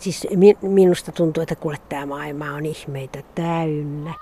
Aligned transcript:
Siis 0.00 0.26
minusta 0.62 1.12
tuntuu, 1.12 1.42
että 1.42 1.56
kuule 1.56 1.78
tämä 1.88 2.06
maailma 2.06 2.44
on 2.44 2.66
ihmeitä 2.66 3.22
täynnä. 3.34 4.14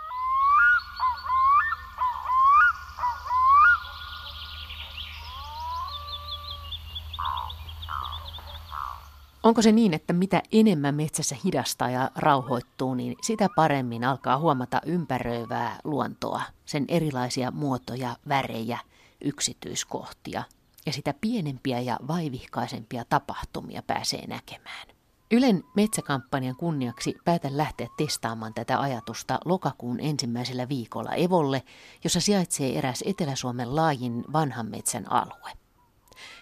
Onko 9.43 9.63
se 9.63 9.73
niin, 9.73 9.95
että 9.95 10.13
mitä 10.13 10.43
enemmän 10.53 10.95
metsässä 10.95 11.37
hidastaa 11.45 11.91
ja 11.91 12.11
rauhoittuu, 12.17 12.95
niin 12.95 13.17
sitä 13.23 13.49
paremmin 13.57 14.05
alkaa 14.05 14.39
huomata 14.39 14.81
ympäröivää 14.87 15.79
luontoa, 15.85 16.43
sen 16.65 16.85
erilaisia 16.89 17.51
muotoja, 17.51 18.17
värejä, 18.29 18.79
yksityiskohtia, 19.25 20.43
ja 20.87 20.93
sitä 20.93 21.15
pienempiä 21.21 21.81
ja 21.81 21.99
vaivihkaisempia 22.09 23.05
tapahtumia 23.09 23.83
pääsee 23.83 24.27
näkemään. 24.27 24.98
Ylen 25.31 25.65
metsäkampanjan 25.77 26.57
kunniaksi 26.57 27.15
päätän 27.25 27.57
lähteä 27.57 27.89
testaamaan 27.97 28.55
tätä 28.55 28.81
ajatusta 28.81 29.39
lokakuun 29.45 30.01
ensimmäisellä 30.01 30.69
viikolla 30.69 31.15
Evolle, 31.15 31.63
jossa 32.05 32.21
sijaitsee 32.21 32.79
eräs 32.79 33.05
Etelä-Suomen 33.07 33.77
laajin 33.77 34.25
vanhan 34.33 34.67
metsän 34.71 35.13
alue. 35.13 35.53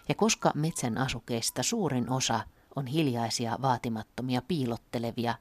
Ja 0.09 0.15
koska 0.15 0.53
metsän 0.55 0.99
asukeista 0.99 1.63
suurin 1.63 2.11
osa 2.11 2.41
on 2.77 2.87
hiljaisia, 2.87 3.59
vaatimattomia, 3.63 4.43
piilottelevia, 4.43 5.35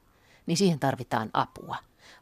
niin 0.46 0.56
siihen 0.56 0.78
tarvitaan 0.78 1.30
apua. 1.32 1.76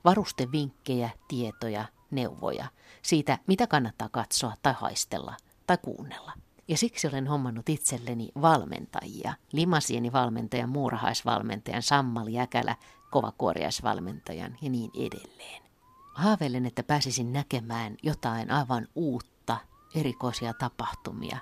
Varustevinkkejä, 0.05 1.11
tietoja, 1.29 1.85
neuvoja 2.11 2.67
siitä, 3.03 3.39
mitä 3.47 3.67
kannattaa 3.67 4.09
katsoa 4.09 4.55
tai 4.63 4.75
haistella 4.79 5.37
tai 5.67 5.79
kuunnella. 5.79 6.33
Ja 6.69 6.77
siksi 6.77 7.07
olen 7.07 7.27
hommannut 7.27 7.69
itselleni 7.69 8.29
valmentajia. 8.43 9.35
Limasieni 9.53 10.13
valmentajan, 10.13 10.69
muurahaisvalmentajan, 10.69 11.83
Sammal 11.83 12.27
Jäkälä, 12.27 12.77
kovakuoriaisvalmentajan 13.11 14.57
ja 14.63 14.71
niin 14.71 14.91
edelleen. 14.95 15.63
Haaveilen, 16.15 16.67
että 16.67 16.83
pääsisin 16.83 17.33
näkemään 17.33 17.97
jotain 18.03 18.51
aivan 18.51 18.89
uutta, 18.95 19.57
erikoisia 19.95 20.55
tapahtumia, 20.55 21.39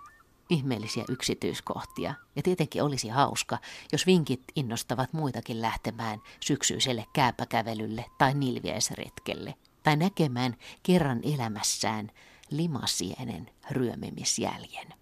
ihmeellisiä 0.50 1.04
yksityiskohtia. 1.08 2.14
Ja 2.36 2.42
tietenkin 2.42 2.82
olisi 2.82 3.08
hauska, 3.08 3.58
jos 3.92 4.06
vinkit 4.06 4.42
innostavat 4.56 5.12
muitakin 5.12 5.62
lähtemään 5.62 6.20
syksyiselle 6.40 7.06
kääpäkävelylle 7.12 8.04
tai 8.18 8.34
nilviäisretkelle. 8.34 9.54
Tai 9.82 9.96
näkemään 9.96 10.56
kerran 10.82 11.20
elämässään 11.22 12.10
limasienen 12.50 13.50
ryömimisjäljen. 13.70 15.01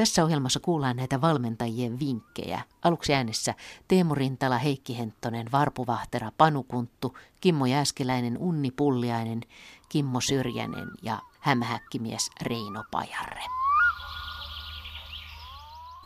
Tässä 0.00 0.24
ohjelmassa 0.24 0.60
kuullaan 0.60 0.96
näitä 0.96 1.20
valmentajien 1.20 1.98
vinkkejä. 2.00 2.60
Aluksi 2.82 3.14
äänessä 3.14 3.54
Teemu 3.88 4.14
Rintala, 4.14 4.58
Heikki 4.58 4.98
Henttonen, 4.98 5.46
Varpu 5.52 5.86
Vahtera, 5.86 6.30
Panu 6.38 6.62
Kunttu, 6.62 7.18
Kimmo 7.40 7.66
Jääskeläinen, 7.66 8.38
Unni 8.38 8.70
Pulliainen, 8.70 9.40
Kimmo 9.88 10.20
Syrjänen 10.20 10.88
ja 11.02 11.18
hämähäkkimies 11.40 12.30
Reino 12.42 12.84
Pajarre. 12.90 13.42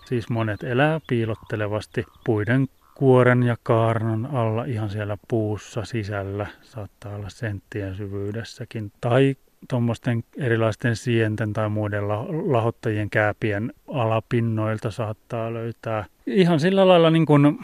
Siis 0.04 0.28
monet 0.28 0.62
elää 0.62 1.00
piilottelevasti 1.06 2.04
puiden 2.24 2.68
kuoren 2.94 3.42
ja 3.42 3.56
kaarnan 3.62 4.26
alla 4.26 4.64
ihan 4.64 4.90
siellä 4.90 5.18
puussa 5.28 5.84
sisällä. 5.84 6.46
Saattaa 6.62 7.14
olla 7.14 7.28
senttien 7.28 7.96
syvyydessäkin. 7.96 8.92
Tai 9.00 9.36
tuommoisten 9.68 10.24
erilaisten 10.38 10.96
sienten 10.96 11.52
tai 11.52 11.68
muiden 11.68 12.08
lahottajien 12.52 13.10
kääpien 13.10 13.72
alapinnoilta 13.88 14.90
saattaa 14.90 15.54
löytää 15.54 16.04
ihan 16.26 16.60
sillä 16.60 16.88
lailla 16.88 17.10
niin 17.10 17.26
kuin 17.26 17.58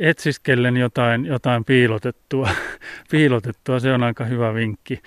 etsiskellen 0.00 0.76
jotain, 0.76 1.26
jotain 1.26 1.64
piilotettua. 1.64 2.48
piilotettua, 3.10 3.78
se 3.78 3.92
on 3.92 4.02
aika 4.02 4.24
hyvä 4.24 4.54
vinkki. 4.54 5.00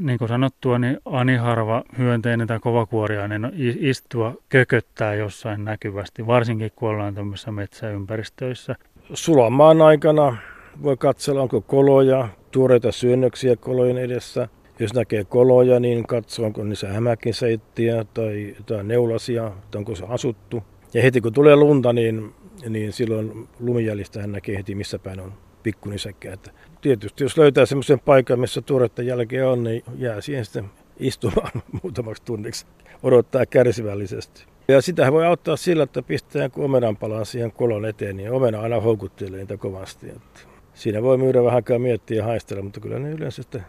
Niin 0.00 0.18
kuin 0.18 0.28
sanottua, 0.28 0.78
niin 0.78 0.98
aniharva 1.04 1.82
hyönteinen 1.98 2.46
tai 2.46 2.58
kovakuoriainen 2.60 3.52
istua 3.80 4.34
kököttää 4.48 5.14
jossain 5.14 5.64
näkyvästi, 5.64 6.26
varsinkin 6.26 6.70
kun 6.76 6.88
ollaan 6.88 7.14
tämmöisissä 7.14 7.52
metsäympäristöissä. 7.52 8.76
Sulamaan 9.14 9.82
aikana 9.82 10.36
voi 10.82 10.96
katsella, 10.96 11.42
onko 11.42 11.60
koloja, 11.60 12.28
tuoreita 12.50 12.92
syönnöksiä 12.92 13.56
kolojen 13.56 13.98
edessä. 13.98 14.48
Jos 14.82 14.94
näkee 14.94 15.24
koloja, 15.24 15.80
niin 15.80 16.06
katsoo, 16.06 16.46
onko 16.46 16.64
niissä 16.64 16.88
hämäkinseittiä 16.88 18.04
tai 18.14 18.54
jotain 18.58 18.88
neulasia, 18.88 19.52
tai 19.70 19.78
onko 19.78 19.94
se 19.94 20.04
asuttu. 20.08 20.62
Ja 20.94 21.02
heti 21.02 21.20
kun 21.20 21.32
tulee 21.32 21.56
lunta, 21.56 21.92
niin 21.92 22.34
niin 22.68 22.92
silloin 22.92 23.48
lumijäljistä 23.60 24.20
hän 24.20 24.32
näkee 24.32 24.56
heti, 24.56 24.74
missä 24.74 24.98
päin 24.98 25.20
on 25.20 25.32
pikkunisäkkä. 25.62 26.32
Että 26.32 26.50
tietysti 26.80 27.24
jos 27.24 27.38
löytää 27.38 27.66
semmoisen 27.66 28.00
paikan, 28.00 28.40
missä 28.40 28.62
tuoretta 28.62 29.02
jälkeä 29.02 29.50
on, 29.50 29.64
niin 29.64 29.84
jää 29.98 30.20
siihen 30.20 30.44
sitten 30.44 30.70
istumaan 30.98 31.50
muutamaksi 31.82 32.22
tunniksi. 32.22 32.66
Odottaa 33.02 33.46
kärsivällisesti. 33.46 34.44
Ja 34.68 34.82
sitä 34.82 35.12
voi 35.12 35.26
auttaa 35.26 35.56
sillä, 35.56 35.82
että 35.82 36.02
pistää 36.02 36.50
omenan 36.56 36.96
palan 36.96 37.26
siihen 37.26 37.52
kolon 37.52 37.84
eteen, 37.84 38.16
niin 38.16 38.32
omena 38.32 38.60
aina 38.60 38.80
houkuttelee 38.80 39.38
niitä 39.38 39.56
kovasti. 39.56 40.08
Että 40.08 40.40
siinä 40.74 41.02
voi 41.02 41.18
myydä 41.18 41.44
vähän 41.44 41.62
miettiä 41.78 42.16
ja 42.16 42.24
haistella, 42.24 42.62
mutta 42.62 42.80
kyllä 42.80 42.98
ne 42.98 43.10
yleensä 43.10 43.42
sitten 43.42 43.64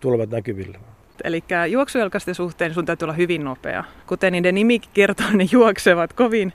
tulevat 0.00 0.30
näkyville. 0.30 0.78
Eli 1.24 1.44
juoksujalkaisten 1.68 2.34
suhteen 2.34 2.74
sun 2.74 2.84
täytyy 2.84 3.06
olla 3.06 3.14
hyvin 3.14 3.44
nopea. 3.44 3.84
Kuten 4.06 4.32
niiden 4.32 4.54
nimi 4.54 4.78
kertoo, 4.78 5.26
ne 5.32 5.48
juoksevat 5.52 6.12
kovin. 6.12 6.52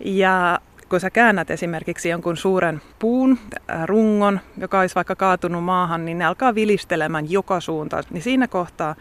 Ja 0.00 0.60
kun 0.88 1.00
sä 1.00 1.10
käännät 1.10 1.50
esimerkiksi 1.50 2.08
jonkun 2.08 2.36
suuren 2.36 2.82
puun, 2.98 3.38
äh, 3.70 3.86
rungon, 3.86 4.40
joka 4.58 4.80
olisi 4.80 4.94
vaikka 4.94 5.16
kaatunut 5.16 5.64
maahan, 5.64 6.04
niin 6.04 6.18
ne 6.18 6.24
alkaa 6.24 6.54
vilistelemään 6.54 7.30
joka 7.30 7.60
suuntaan. 7.60 8.04
Niin 8.10 8.22
siinä 8.22 8.48
kohtaa 8.48 8.94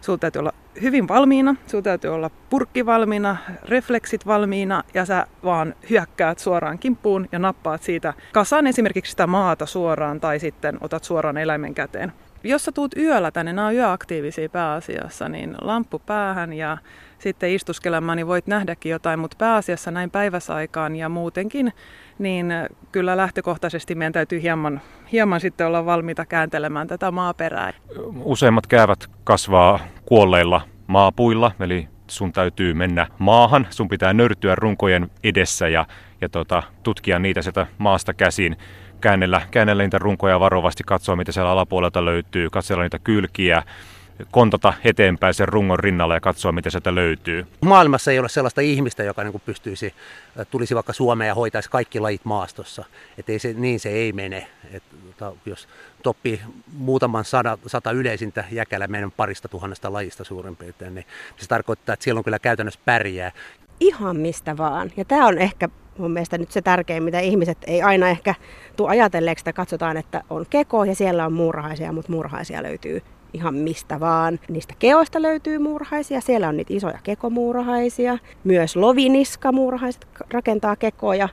sulla 0.00 0.18
täytyy 0.18 0.40
olla 0.40 0.52
hyvin 0.82 1.08
valmiina, 1.08 1.56
sulla 1.66 1.82
täytyy 1.82 2.14
olla 2.14 2.30
purkki 2.50 2.86
valmiina, 2.86 3.36
refleksit 3.64 4.26
valmiina 4.26 4.84
ja 4.94 5.04
sä 5.04 5.26
vaan 5.44 5.74
hyökkäät 5.90 6.38
suoraan 6.38 6.78
kimppuun 6.78 7.28
ja 7.32 7.38
nappaat 7.38 7.82
siitä 7.82 8.14
kasan 8.32 8.66
esimerkiksi 8.66 9.10
sitä 9.10 9.26
maata 9.26 9.66
suoraan 9.66 10.20
tai 10.20 10.38
sitten 10.38 10.78
otat 10.80 11.04
suoraan 11.04 11.38
eläimen 11.38 11.74
käteen. 11.74 12.12
Jos 12.44 12.64
sä 12.64 12.72
tuut 12.72 12.96
yöllä 12.96 13.30
tänne, 13.30 13.52
nämä 13.52 13.66
on 13.66 13.74
yöaktiivisia 13.74 14.48
pääasiassa, 14.48 15.28
niin 15.28 15.54
lamppu 15.60 15.98
päähän 15.98 16.52
ja 16.52 16.78
sitten 17.18 17.50
istuskelemaan, 17.50 18.16
niin 18.16 18.26
voit 18.26 18.46
nähdäkin 18.46 18.90
jotain, 18.90 19.18
mutta 19.18 19.36
pääasiassa 19.38 19.90
näin 19.90 20.10
päiväsaikaan 20.10 20.96
ja 20.96 21.08
muutenkin, 21.08 21.72
niin 22.18 22.52
kyllä 22.92 23.16
lähtökohtaisesti 23.16 23.94
meidän 23.94 24.12
täytyy 24.12 24.42
hieman, 24.42 24.80
hieman 25.12 25.40
sitten 25.40 25.66
olla 25.66 25.86
valmiita 25.86 26.26
kääntelemään 26.26 26.86
tätä 26.86 27.10
maaperää. 27.10 27.72
Useimmat 28.24 28.66
käyvät 28.66 29.06
kasvaa 29.24 29.80
kuolleilla 30.04 30.60
maapuilla, 30.86 31.52
eli 31.60 31.88
sun 32.06 32.32
täytyy 32.32 32.74
mennä 32.74 33.06
maahan, 33.18 33.66
sun 33.70 33.88
pitää 33.88 34.12
nörtyä 34.12 34.54
runkojen 34.54 35.10
edessä 35.24 35.68
ja, 35.68 35.86
ja 36.20 36.28
tota, 36.28 36.62
tutkia 36.82 37.18
niitä 37.18 37.42
sieltä 37.42 37.66
maasta 37.78 38.14
käsin 38.14 38.56
käännellä, 39.00 39.42
käännellä 39.50 39.82
niitä 39.82 39.98
runkoja 39.98 40.40
varovasti, 40.40 40.82
katsoa 40.86 41.16
mitä 41.16 41.32
siellä 41.32 41.50
alapuolelta 41.50 42.04
löytyy, 42.04 42.50
katsella 42.50 42.82
niitä 42.82 42.98
kylkiä, 42.98 43.62
kontata 44.30 44.72
eteenpäin 44.84 45.34
sen 45.34 45.48
rungon 45.48 45.78
rinnalla 45.78 46.14
ja 46.14 46.20
katsoa, 46.20 46.52
mitä 46.52 46.70
sieltä 46.70 46.94
löytyy. 46.94 47.46
Maailmassa 47.60 48.10
ei 48.10 48.18
ole 48.18 48.28
sellaista 48.28 48.60
ihmistä, 48.60 49.02
joka 49.02 49.24
niin 49.24 49.42
pystyisi, 49.44 49.94
äh, 50.40 50.46
tulisi 50.50 50.74
vaikka 50.74 50.92
Suomeen 50.92 51.28
ja 51.28 51.34
hoitaisi 51.34 51.70
kaikki 51.70 52.00
lajit 52.00 52.24
maastossa. 52.24 52.84
Et 53.18 53.30
ei 53.30 53.38
se, 53.38 53.52
niin 53.52 53.80
se 53.80 53.88
ei 53.88 54.12
mene. 54.12 54.46
Et, 54.72 54.82
tota, 55.18 55.36
jos 55.46 55.68
toppii 56.02 56.40
muutaman 56.72 57.24
sata, 57.24 57.58
sata 57.66 57.90
yleisintä 57.90 58.44
jäkälä 58.50 58.86
meidän 58.86 59.10
parista 59.10 59.48
tuhannesta 59.48 59.92
lajista 59.92 60.24
suurin 60.24 60.56
piirtein, 60.56 60.94
niin 60.94 61.06
se 61.36 61.48
tarkoittaa, 61.48 61.92
että 61.92 62.04
silloin 62.04 62.24
kyllä 62.24 62.38
käytännössä 62.38 62.80
pärjää. 62.84 63.32
Ihan 63.80 64.16
mistä 64.16 64.56
vaan. 64.56 64.90
Ja 64.96 65.04
tämä 65.04 65.26
on 65.26 65.38
ehkä 65.38 65.68
mun 66.00 66.10
mielestä 66.10 66.38
nyt 66.38 66.50
se 66.50 66.62
tärkein, 66.62 67.02
mitä 67.02 67.20
ihmiset 67.20 67.58
ei 67.66 67.82
aina 67.82 68.08
ehkä 68.08 68.34
tule 68.76 68.90
ajatelleeksi, 68.90 69.42
että 69.42 69.52
katsotaan, 69.52 69.96
että 69.96 70.22
on 70.30 70.46
keko 70.50 70.84
ja 70.84 70.94
siellä 70.94 71.26
on 71.26 71.32
muurahaisia, 71.32 71.92
mutta 71.92 72.12
muurahaisia 72.12 72.62
löytyy 72.62 73.02
ihan 73.32 73.54
mistä 73.54 74.00
vaan. 74.00 74.40
Niistä 74.48 74.74
keoista 74.78 75.22
löytyy 75.22 75.58
muurahaisia, 75.58 76.20
siellä 76.20 76.48
on 76.48 76.56
niitä 76.56 76.74
isoja 76.74 76.98
kekomuurahaisia. 77.02 78.18
Myös 78.44 78.76
loviniskamuurahaiset 78.76 80.06
rakentaa 80.32 80.76
kekoja. 80.76 81.28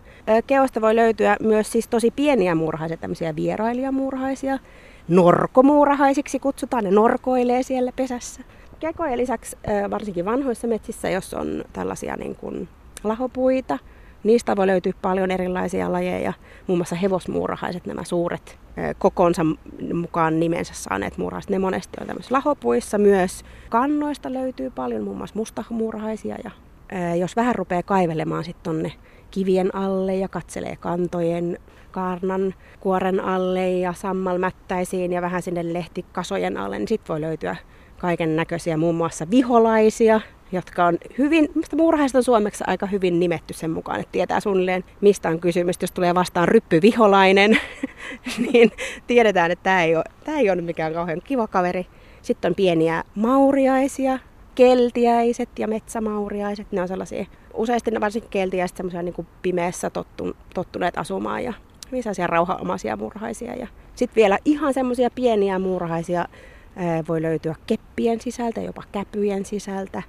Keoista 0.47 0.81
voi 0.81 0.95
löytyä 0.95 1.37
myös 1.41 1.71
siis 1.71 1.87
tosi 1.87 2.11
pieniä 2.11 2.55
muurahaisia, 2.55 2.97
tämmöisiä 2.97 3.35
vierailijamuurahaisia. 3.35 4.59
Norkomuurahaisiksi 5.07 6.39
kutsutaan, 6.39 6.83
ne 6.83 6.91
norkoilee 6.91 7.63
siellä 7.63 7.91
pesässä. 7.95 8.41
Kekojen 8.79 9.17
lisäksi 9.17 9.57
varsinkin 9.89 10.25
vanhoissa 10.25 10.67
metsissä, 10.67 11.09
jos 11.09 11.33
on 11.33 11.63
tällaisia 11.73 12.15
niin 12.15 12.35
kuin 12.35 12.69
lahopuita, 13.03 13.79
Niistä 14.23 14.55
voi 14.55 14.67
löytyä 14.67 14.93
paljon 15.01 15.31
erilaisia 15.31 15.91
lajeja, 15.91 16.33
muun 16.67 16.79
muassa 16.79 16.95
hevosmuurahaiset, 16.95 17.85
nämä 17.85 18.03
suuret 18.03 18.59
kokonsa 18.97 19.41
mukaan 19.93 20.39
nimensä 20.39 20.73
saaneet 20.73 21.17
muurahaiset. 21.17 21.49
Ne 21.51 21.59
monesti 21.59 21.97
on 22.01 22.07
tämmöisissä 22.07 22.35
lahopuissa 22.35 22.97
myös. 22.97 23.45
Kannoista 23.69 24.33
löytyy 24.33 24.69
paljon, 24.69 25.03
muun 25.03 25.17
muassa 25.17 25.35
mustamuurahaisia 25.35 26.35
ja 26.43 26.51
jos 27.15 27.35
vähän 27.35 27.55
rupeaa 27.55 27.83
kaivelemaan 27.83 28.43
sitten 28.43 28.63
tonne 28.63 28.91
kivien 29.31 29.75
alle 29.75 30.15
ja 30.15 30.27
katselee 30.27 30.75
kantojen 30.75 31.59
kaarnan 31.91 32.53
kuoren 32.79 33.19
alle 33.19 33.71
ja 33.71 33.93
sammalmättäisiin 33.93 35.13
ja 35.13 35.21
vähän 35.21 35.41
sinne 35.41 35.73
lehtikasojen 35.73 36.57
alle, 36.57 36.77
niin 36.79 36.87
sitten 36.87 37.13
voi 37.13 37.21
löytyä 37.21 37.55
kaiken 37.97 38.35
näköisiä, 38.35 38.77
muun 38.77 38.95
muassa 38.95 39.29
viholaisia, 39.29 40.21
jotka 40.51 40.85
on 40.85 40.97
hyvin, 41.17 41.49
mistä 41.55 41.75
muurahaiset 41.75 42.15
on 42.15 42.23
suomeksi 42.23 42.63
aika 42.67 42.85
hyvin 42.85 43.19
nimetty 43.19 43.53
sen 43.53 43.71
mukaan, 43.71 43.99
että 43.99 44.11
tietää 44.11 44.39
suunnilleen 44.39 44.83
mistä 45.01 45.29
on 45.29 45.39
kysymys. 45.39 45.75
Jos 45.81 45.91
tulee 45.91 46.15
vastaan 46.15 46.47
ryppyviholainen, 46.47 47.59
niin 48.51 48.71
tiedetään, 49.07 49.51
että 49.51 49.63
tämä 49.63 49.83
ei, 49.83 49.95
ole, 49.95 50.03
tämä 50.23 50.39
ei 50.39 50.49
ole 50.49 50.61
mikään 50.61 50.93
kauhean 50.93 51.21
kiva 51.23 51.47
kaveri. 51.47 51.87
Sitten 52.21 52.49
on 52.49 52.55
pieniä 52.55 53.03
mauriaisia, 53.15 54.19
keltiäiset 54.55 55.49
ja 55.59 55.67
metsämauriaiset. 55.67 56.71
Ne 56.71 56.81
on 56.81 56.87
sellaisia, 56.87 57.25
useasti 57.53 57.91
ne 57.91 57.99
varsinkin 57.99 58.29
keltiäiset 58.29 58.77
semmoisia 58.77 59.01
niin 59.01 59.13
kuin 59.13 59.27
pimeässä 59.41 59.89
tottu, 59.89 60.35
tottuneet 60.53 60.97
asumaan 60.97 61.43
ja 61.43 61.53
sellaisia 62.01 62.27
rauhaomaisia 62.27 62.97
muurahaisia. 62.97 63.55
Ja 63.55 63.67
sitten 63.95 64.15
vielä 64.15 64.37
ihan 64.45 64.73
semmoisia 64.73 65.09
pieniä 65.15 65.59
muurahaisia 65.59 66.25
voi 67.07 67.21
löytyä 67.21 67.55
keppien 67.67 68.21
sisältä, 68.21 68.61
jopa 68.61 68.83
käpyjen 68.91 69.45
sisältä. 69.45 70.03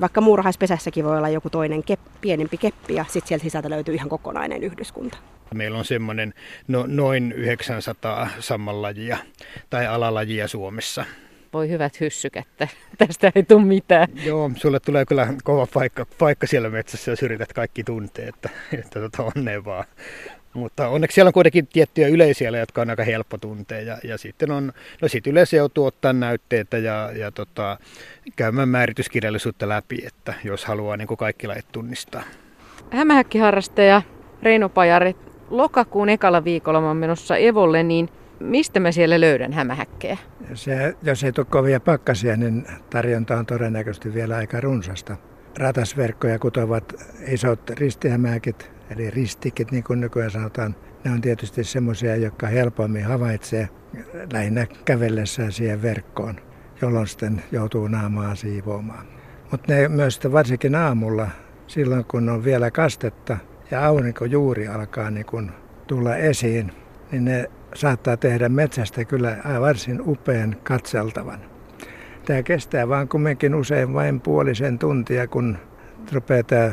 Vaikka 0.00 0.20
muurahaispesässäkin 0.20 1.04
voi 1.04 1.18
olla 1.18 1.28
joku 1.28 1.50
toinen 1.50 1.82
kep, 1.82 2.00
pienempi 2.20 2.56
keppi 2.56 2.94
ja 2.94 3.04
sitten 3.04 3.28
sieltä 3.28 3.42
sisältä 3.42 3.70
löytyy 3.70 3.94
ihan 3.94 4.08
kokonainen 4.08 4.62
yhdyskunta. 4.62 5.18
Meillä 5.54 5.78
on 5.78 5.84
semmoinen 5.84 6.34
no, 6.68 6.84
noin 6.86 7.32
900 7.32 8.28
sammallajia 8.40 9.18
tai 9.70 9.86
alalajia 9.86 10.48
Suomessa. 10.48 11.04
Voi 11.52 11.68
hyvät 11.68 12.00
hyssykettä, 12.00 12.68
tästä 12.98 13.32
ei 13.34 13.42
tule 13.42 13.64
mitään. 13.64 14.08
Joo, 14.24 14.50
sulle 14.56 14.80
tulee 14.80 15.04
kyllä 15.04 15.34
kova 15.44 15.66
paikka, 15.74 16.06
paikka 16.18 16.46
siellä 16.46 16.70
metsässä, 16.70 17.10
jos 17.10 17.22
yrität 17.22 17.52
kaikki 17.52 17.84
tuntea, 17.84 18.28
että, 18.28 18.48
että 18.78 19.00
tota, 19.00 19.22
onnea 19.36 19.64
vaan. 19.64 19.84
Mutta 20.54 20.88
onneksi 20.88 21.14
siellä 21.14 21.28
on 21.28 21.32
kuitenkin 21.32 21.66
tiettyjä 21.66 22.08
yleisiä, 22.08 22.50
jotka 22.50 22.82
on 22.82 22.90
aika 22.90 23.04
helppo 23.04 23.38
tuntea. 23.38 23.80
Ja, 23.80 23.98
ja 24.04 24.18
sitten 24.18 24.50
on, 24.50 24.72
no 25.02 25.08
sit 25.08 25.26
yleensä 25.26 25.56
joutuu 25.56 25.86
ottaa 25.86 26.12
näytteitä 26.12 26.78
ja, 26.78 27.10
ja 27.14 27.30
tota, 27.30 27.78
käymään 28.36 28.68
määrityskirjallisuutta 28.68 29.68
läpi, 29.68 29.98
että 30.06 30.34
jos 30.44 30.64
haluaa 30.64 30.96
niin 30.96 31.08
kuin 31.08 31.18
kaikki 31.18 31.46
lait 31.46 31.66
tunnistaa. 31.72 32.22
Hämähäkkiharrastaja 32.90 34.02
Reino 34.42 34.68
Pajari, 34.68 35.16
lokakuun 35.50 36.08
ekalla 36.08 36.44
viikolla 36.44 36.80
mä 36.80 36.94
menossa 36.94 37.36
Evolle, 37.36 37.82
niin 37.82 38.08
mistä 38.40 38.80
mä 38.80 38.92
siellä 38.92 39.20
löydän 39.20 39.52
hämähäkkejä? 39.52 40.18
Se, 40.54 40.94
jos 41.02 41.24
ei 41.24 41.32
tule 41.32 41.46
kovia 41.50 41.80
pakkasia, 41.80 42.36
niin 42.36 42.66
tarjonta 42.90 43.36
on 43.36 43.46
todennäköisesti 43.46 44.14
vielä 44.14 44.36
aika 44.36 44.60
runsasta. 44.60 45.16
Ratasverkkoja 45.58 46.38
kutovat 46.38 46.94
isot 47.26 47.70
ristihämähäkit, 47.70 48.70
eli 48.90 49.10
ristikit 49.10 49.70
niin 49.70 49.84
kuin 49.84 50.00
nykyään 50.00 50.30
sanotaan, 50.30 50.76
ne 51.04 51.10
on 51.10 51.20
tietysti 51.20 51.64
semmoisia, 51.64 52.16
jotka 52.16 52.46
helpommin 52.46 53.04
havaitsee 53.04 53.68
lähinnä 54.32 54.66
kävellessään 54.84 55.52
siihen 55.52 55.82
verkkoon, 55.82 56.40
jolloin 56.82 57.06
sitten 57.06 57.42
joutuu 57.52 57.88
naamaa 57.88 58.34
siivoamaan. 58.34 59.06
Mutta 59.50 59.72
ne 59.72 59.88
myös 59.88 60.20
varsinkin 60.32 60.74
aamulla, 60.74 61.28
silloin 61.66 62.04
kun 62.04 62.28
on 62.28 62.44
vielä 62.44 62.70
kastetta 62.70 63.36
ja 63.70 63.86
aurinko 63.86 64.24
juuri 64.24 64.68
alkaa 64.68 65.10
niin 65.10 65.26
kun 65.26 65.52
tulla 65.86 66.16
esiin, 66.16 66.72
niin 67.12 67.24
ne 67.24 67.50
saattaa 67.74 68.16
tehdä 68.16 68.48
metsästä 68.48 69.04
kyllä 69.04 69.36
varsin 69.60 70.00
upean 70.08 70.56
katseltavan. 70.62 71.53
Tämä 72.24 72.42
kestää 72.42 72.88
vaan 72.88 73.08
kumminkin 73.08 73.54
usein 73.54 73.94
vain 73.94 74.20
puolisen 74.20 74.78
tuntia, 74.78 75.26
kun 75.26 75.58
rupeaa 76.12 76.42
tämä 76.42 76.72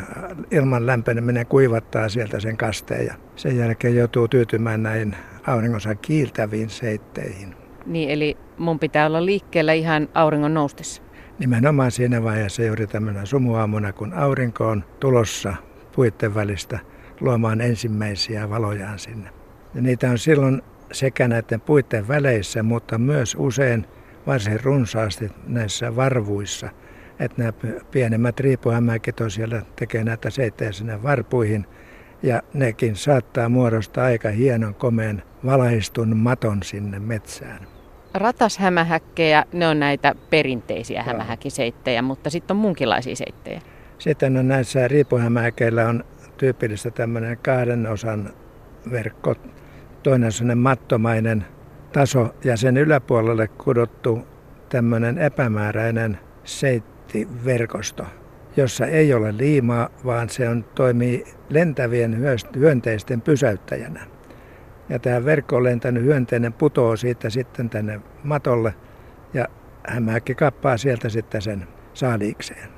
ilman 0.51 0.85
lämpeneminen 0.85 1.45
kuivattaa 1.45 2.09
sieltä 2.09 2.39
sen 2.39 2.57
kasteen 2.57 3.05
ja 3.05 3.13
sen 3.35 3.57
jälkeen 3.57 3.95
joutuu 3.95 4.27
tyytymään 4.27 4.83
näin 4.83 5.15
auringonsa 5.47 5.95
kiiltäviin 5.95 6.69
seitteihin. 6.69 7.55
Niin, 7.85 8.09
eli 8.09 8.37
mun 8.57 8.79
pitää 8.79 9.05
olla 9.05 9.25
liikkeellä 9.25 9.73
ihan 9.73 10.09
auringon 10.13 10.53
noustessa. 10.53 11.01
Nimenomaan 11.39 11.91
siinä 11.91 12.23
vaiheessa 12.23 12.63
juuri 12.63 12.87
tämmöinen 12.87 13.27
sumuaamuna, 13.27 13.93
kun 13.93 14.13
aurinko 14.13 14.67
on 14.67 14.83
tulossa 14.99 15.53
puitten 15.95 16.35
välistä 16.35 16.79
luomaan 17.19 17.61
ensimmäisiä 17.61 18.49
valojaan 18.49 18.99
sinne. 18.99 19.29
Ja 19.75 19.81
niitä 19.81 20.09
on 20.09 20.17
silloin 20.17 20.61
sekä 20.91 21.27
näiden 21.27 21.61
puitten 21.61 22.07
väleissä, 22.07 22.63
mutta 22.63 22.97
myös 22.97 23.35
usein 23.39 23.85
varsin 24.27 24.63
runsaasti 24.63 25.31
näissä 25.47 25.95
varvuissa– 25.95 26.69
että 27.21 27.41
nämä 27.41 27.53
pienemmät 27.91 28.39
riipuhämäkit 28.39 29.19
on 29.19 29.31
siellä 29.31 29.61
tekee 29.75 30.03
näitä 30.03 30.29
seittejä 30.29 30.71
sinne 30.71 31.03
varpuihin. 31.03 31.65
Ja 32.23 32.41
nekin 32.53 32.95
saattaa 32.95 33.49
muodostaa 33.49 34.05
aika 34.05 34.29
hienon 34.29 34.75
komeen 34.75 35.23
valaistun 35.45 36.17
maton 36.17 36.63
sinne 36.63 36.99
metsään. 36.99 37.67
Ratashämähäkkejä, 38.13 39.45
ne 39.53 39.67
on 39.67 39.79
näitä 39.79 40.15
perinteisiä 40.29 41.03
hämähäkiseittejä, 41.03 42.01
mutta 42.01 42.29
sitten 42.29 42.55
on 42.55 42.61
muunkinlaisia 42.61 43.15
seittejä. 43.15 43.61
Sitten 43.97 44.37
on 44.37 44.47
näissä 44.47 44.87
riipuhämähäkeillä 44.87 45.89
on 45.89 46.03
tyypillistä 46.37 46.91
tämmöinen 46.91 47.37
kahden 47.37 47.87
osan 47.87 48.29
verkko. 48.91 49.35
Toinen 50.03 50.25
on 50.25 50.31
sellainen 50.31 50.57
mattomainen 50.57 51.45
taso 51.93 52.29
ja 52.43 52.57
sen 52.57 52.77
yläpuolelle 52.77 53.47
kudottu 53.47 54.19
tämmöinen 54.69 55.17
epämääräinen 55.17 56.19
seitti 56.43 57.27
verkosto, 57.45 58.05
jossa 58.57 58.85
ei 58.85 59.13
ole 59.13 59.37
liimaa, 59.37 59.89
vaan 60.05 60.29
se 60.29 60.49
on, 60.49 60.65
toimii 60.75 61.25
lentävien 61.49 62.17
hyönteisten 62.55 63.21
pysäyttäjänä. 63.21 64.07
Ja 64.89 64.99
tämä 64.99 65.25
verkko 65.25 65.63
lentänyt 65.63 66.03
hyönteinen 66.03 66.53
putoo 66.53 66.95
siitä 66.95 67.29
sitten 67.29 67.69
tänne 67.69 67.99
matolle 68.23 68.73
ja 69.33 69.47
hämähäkki 69.87 70.35
kappaa 70.35 70.77
sieltä 70.77 71.09
sitten 71.09 71.41
sen 71.41 71.67
saaliikseen. 71.93 72.69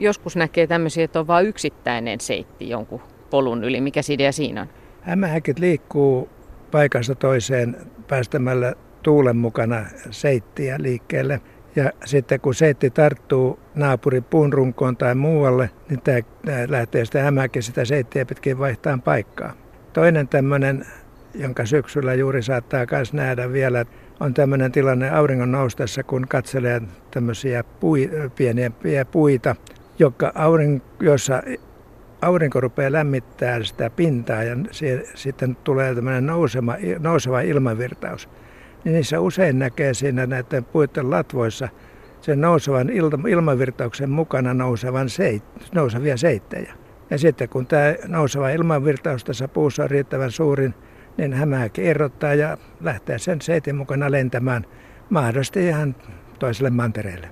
Joskus 0.00 0.36
näkee 0.36 0.66
tämmöisiä, 0.66 1.04
että 1.04 1.20
on 1.20 1.26
vain 1.26 1.46
yksittäinen 1.46 2.20
seitti 2.20 2.68
jonkun 2.68 3.00
polun 3.30 3.64
yli. 3.64 3.80
Mikä 3.80 4.00
idea 4.10 4.32
siinä 4.32 4.60
on? 4.60 4.68
Hämähäkit 5.00 5.58
liikkuu 5.58 6.28
paikasta 6.70 7.14
toiseen 7.14 7.76
päästämällä 8.10 8.74
tuulen 9.02 9.36
mukana 9.36 9.84
seittiä 10.10 10.76
liikkeelle. 10.78 11.40
Ja 11.76 11.92
sitten 12.04 12.40
kun 12.40 12.54
seitti 12.54 12.90
tarttuu 12.90 13.58
naapurin 13.74 14.24
puunrunkoon 14.24 14.96
tai 14.96 15.14
muualle, 15.14 15.70
niin 15.88 16.00
tämä, 16.00 16.20
lähtee 16.68 17.04
sitä 17.04 17.22
hämäkin 17.22 17.62
sitä 17.62 17.84
seittiä 17.84 18.26
pitkin 18.26 18.58
vaihtaa 18.58 18.98
paikkaa. 19.04 19.52
Toinen 19.92 20.28
tämmöinen, 20.28 20.86
jonka 21.34 21.66
syksyllä 21.66 22.14
juuri 22.14 22.42
saattaa 22.42 22.86
myös 22.90 23.12
nähdä 23.12 23.52
vielä, 23.52 23.84
on 24.20 24.34
tämmöinen 24.34 24.72
tilanne 24.72 25.10
auringon 25.10 25.52
noustessa, 25.52 26.02
kun 26.02 26.28
katselee 26.28 26.82
tämmöisiä 27.10 27.64
pui, 27.64 28.10
pieniä, 28.36 28.70
puita, 29.10 29.56
joka 29.98 30.32
aurin, 30.34 30.82
jossa 31.00 31.42
aurinko 32.22 32.60
rupeaa 32.60 32.92
lämmittämään 32.92 33.64
sitä 33.64 33.90
pintaa 33.90 34.42
ja 34.42 34.56
se, 34.70 35.04
sitten 35.14 35.56
tulee 35.56 35.94
tämmöinen 35.94 36.26
nouseva, 36.26 36.76
nouseva 36.98 37.40
ilmavirtaus 37.40 38.28
niin 38.84 38.94
niissä 38.94 39.20
usein 39.20 39.58
näkee 39.58 39.94
siinä 39.94 40.26
näiden 40.26 40.64
puiden 40.64 41.10
latvoissa 41.10 41.68
sen 42.20 42.40
nousevan 42.40 42.90
ilmavirtauksen 43.28 44.10
mukana 44.10 44.54
nousevan 44.54 45.08
seit, 45.08 45.42
nousevia 45.74 46.16
seittejä. 46.16 46.74
Ja 47.10 47.18
sitten 47.18 47.48
kun 47.48 47.66
tämä 47.66 47.94
nouseva 48.06 48.50
ilmavirtaus 48.50 49.24
tässä 49.24 49.48
puussa 49.48 49.82
on 49.82 49.90
riittävän 49.90 50.30
suurin, 50.30 50.74
niin 51.16 51.32
hämähäkki 51.32 51.84
irrottaa 51.84 52.34
ja 52.34 52.58
lähtee 52.80 53.18
sen 53.18 53.40
seitin 53.40 53.76
mukana 53.76 54.10
lentämään 54.10 54.64
mahdollisesti 55.10 55.66
ihan 55.66 55.94
toiselle 56.38 56.70
mantereelle. 56.70 57.30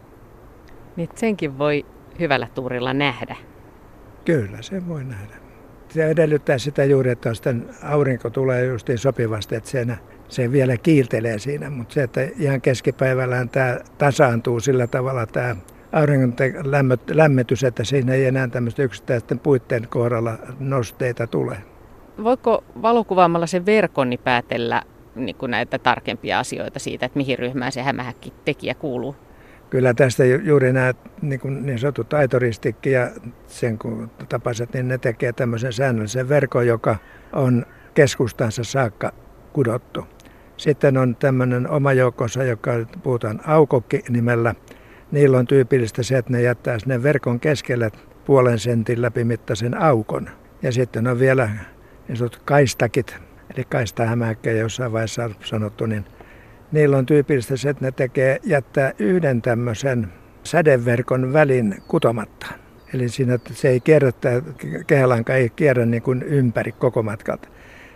Niin 0.96 1.08
senkin 1.14 1.58
voi 1.58 1.86
hyvällä 2.20 2.48
tuurilla 2.54 2.94
nähdä. 2.94 3.36
Kyllä, 4.28 4.62
se 4.62 4.88
voi 4.88 5.04
nähdä. 5.04 5.34
Se 5.88 6.10
edellyttää 6.10 6.58
sitä 6.58 6.84
juuri, 6.84 7.10
että 7.10 7.34
sitten 7.34 7.68
aurinko 7.82 8.30
tulee 8.30 8.64
justiin 8.64 8.98
sopivasti, 8.98 9.54
että 9.56 9.70
siinä 9.70 9.96
se 10.28 10.52
vielä 10.52 10.76
kiiltelee 10.76 11.38
siinä, 11.38 11.70
mutta 11.70 11.94
se, 11.94 12.02
että 12.02 12.20
ihan 12.38 12.60
keskipäivällähän 12.60 13.48
tämä 13.48 13.78
tasaantuu 13.98 14.60
sillä 14.60 14.86
tavalla 14.86 15.26
tämä 15.26 15.56
auringon 15.92 16.34
lämmitys, 17.10 17.64
että 17.64 17.84
siinä 17.84 18.12
ei 18.12 18.26
enää 18.26 18.48
tämmöistä 18.48 18.82
yksittäisten 18.82 19.38
puitteen 19.38 19.88
kohdalla 19.88 20.38
nosteita 20.60 21.26
tule. 21.26 21.56
Voiko 22.24 22.64
valokuvaamalla 22.82 23.46
sen 23.46 23.66
verkon 23.66 24.10
niin 24.10 24.20
päätellä 24.24 24.82
niin 25.14 25.36
näitä 25.48 25.78
tarkempia 25.78 26.38
asioita 26.38 26.78
siitä, 26.78 27.06
että 27.06 27.18
mihin 27.18 27.38
ryhmään 27.38 27.72
se 27.72 27.82
hämähäkki 27.82 28.32
tekijä 28.44 28.74
kuuluu? 28.74 29.16
Kyllä 29.70 29.94
tästä 29.94 30.24
juuri 30.24 30.72
nämä 30.72 30.94
niin, 31.22 31.40
kuin 31.40 31.66
niin 31.66 31.78
sanotut 31.78 32.12
aitoristikki 32.12 32.90
ja 32.90 33.10
sen 33.46 33.78
kun 33.78 34.10
tapaset, 34.28 34.72
niin 34.72 34.88
ne 34.88 34.98
tekee 34.98 35.32
tämmöisen 35.32 35.72
säännöllisen 35.72 36.28
verkon, 36.28 36.66
joka 36.66 36.96
on 37.32 37.66
keskustansa 37.94 38.64
saakka 38.64 39.12
kudottu. 39.52 40.06
Sitten 40.56 40.96
on 40.96 41.16
tämmöinen 41.16 41.70
oma 41.70 41.92
joukkonsa, 41.92 42.44
joka 42.44 42.72
puhutaan 43.02 43.40
aukokki 43.46 44.02
nimellä. 44.08 44.54
Niillä 45.12 45.38
on 45.38 45.46
tyypillistä 45.46 46.02
se, 46.02 46.18
että 46.18 46.32
ne 46.32 46.42
jättää 46.42 46.78
sinne 46.78 47.02
verkon 47.02 47.40
keskelle 47.40 47.90
puolen 48.24 48.58
sentin 48.58 49.02
läpimittaisen 49.02 49.80
aukon. 49.80 50.30
Ja 50.62 50.72
sitten 50.72 51.06
on 51.06 51.18
vielä 51.18 51.50
niin 52.08 52.30
kaistakit, 52.44 53.16
eli 53.54 53.64
kaistahämähäkkejä 53.64 54.60
jossain 54.60 54.92
vaiheessa 54.92 55.30
sanottu, 55.44 55.86
niin 55.86 56.04
niillä 56.72 56.98
on 56.98 57.06
tyypillistä 57.06 57.56
se, 57.56 57.68
että 57.68 57.84
ne 57.84 57.92
tekee, 57.92 58.38
jättää 58.44 58.92
yhden 58.98 59.42
tämmöisen 59.42 60.08
sädeverkon 60.42 61.32
välin 61.32 61.74
kutomatta. 61.88 62.46
Eli 62.94 63.08
siinä 63.08 63.38
se 63.52 63.68
ei 63.68 63.80
kierrä, 63.80 64.12
kehälanka 64.86 65.34
ei 65.34 65.50
kierrä 65.50 65.86
niin 65.86 66.02
kuin 66.02 66.22
ympäri 66.22 66.72
koko 66.72 67.02
matkalta. 67.02 67.48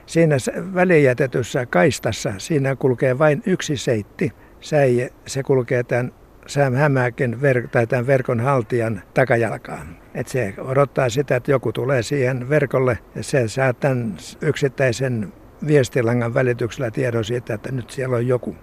Siinä 0.07 0.37
välijätetyssä 0.75 1.67
kaistassa, 1.67 2.33
siinä 2.39 2.77
kulkee 2.77 3.19
vain 3.19 3.43
yksi 3.47 3.77
seitti, 3.77 4.33
säie, 4.61 5.11
se 5.27 5.43
kulkee 5.43 5.83
tämän 5.83 6.13
Sam 6.47 6.75
Hämäkin 6.75 7.35
ver- 7.35 7.69
tai 7.69 7.87
tämän 7.87 8.07
verkon 8.07 8.41
haltijan 8.41 9.03
takajalkaan. 9.15 9.87
Et 10.15 10.29
se 10.29 10.55
odottaa 10.59 11.09
sitä, 11.09 11.37
että 11.37 11.51
joku 11.51 11.73
tulee 11.73 12.03
siihen 12.03 12.49
verkolle 12.49 12.99
ja 13.15 13.23
se 13.23 13.49
saa 13.49 13.73
tämän 13.73 14.15
yksittäisen 14.41 15.33
viestilangan 15.67 16.35
välityksellä 16.35 16.91
tiedon 16.91 17.25
siitä, 17.25 17.55
että 17.55 17.73
nyt 17.73 17.91
siellä 17.91 18.17
on 18.17 18.27
joku. 18.27 18.57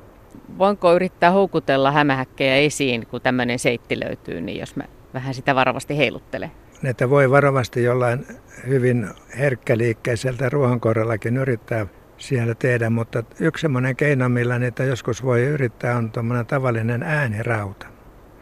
Voinko 0.57 0.93
yrittää 0.93 1.31
houkutella 1.31 1.91
hämähäkkejä 1.91 2.55
esiin, 2.55 3.07
kun 3.07 3.21
tämmöinen 3.21 3.59
seitti 3.59 3.99
löytyy, 3.99 4.41
niin 4.41 4.59
jos 4.59 4.75
mä 4.75 4.83
vähän 5.13 5.33
sitä 5.33 5.55
varovasti 5.55 5.97
heiluttelen? 5.97 6.51
Että 6.83 7.09
voi 7.09 7.31
varovasti 7.31 7.83
jollain 7.83 8.25
hyvin 8.67 9.09
herkkäliikkeiseltä 9.37 10.49
ruohonkorrellakin 10.49 11.37
yrittää 11.37 11.87
siellä 12.17 12.55
tehdä, 12.55 12.89
mutta 12.89 13.23
yksi 13.39 13.61
semmoinen 13.61 13.95
keino, 13.95 14.29
millä 14.29 14.59
niitä 14.59 14.83
joskus 14.83 15.23
voi 15.23 15.41
yrittää, 15.41 15.97
on 15.97 16.11
tuommoinen 16.11 16.45
tavallinen 16.45 17.03
äänirauta. 17.03 17.87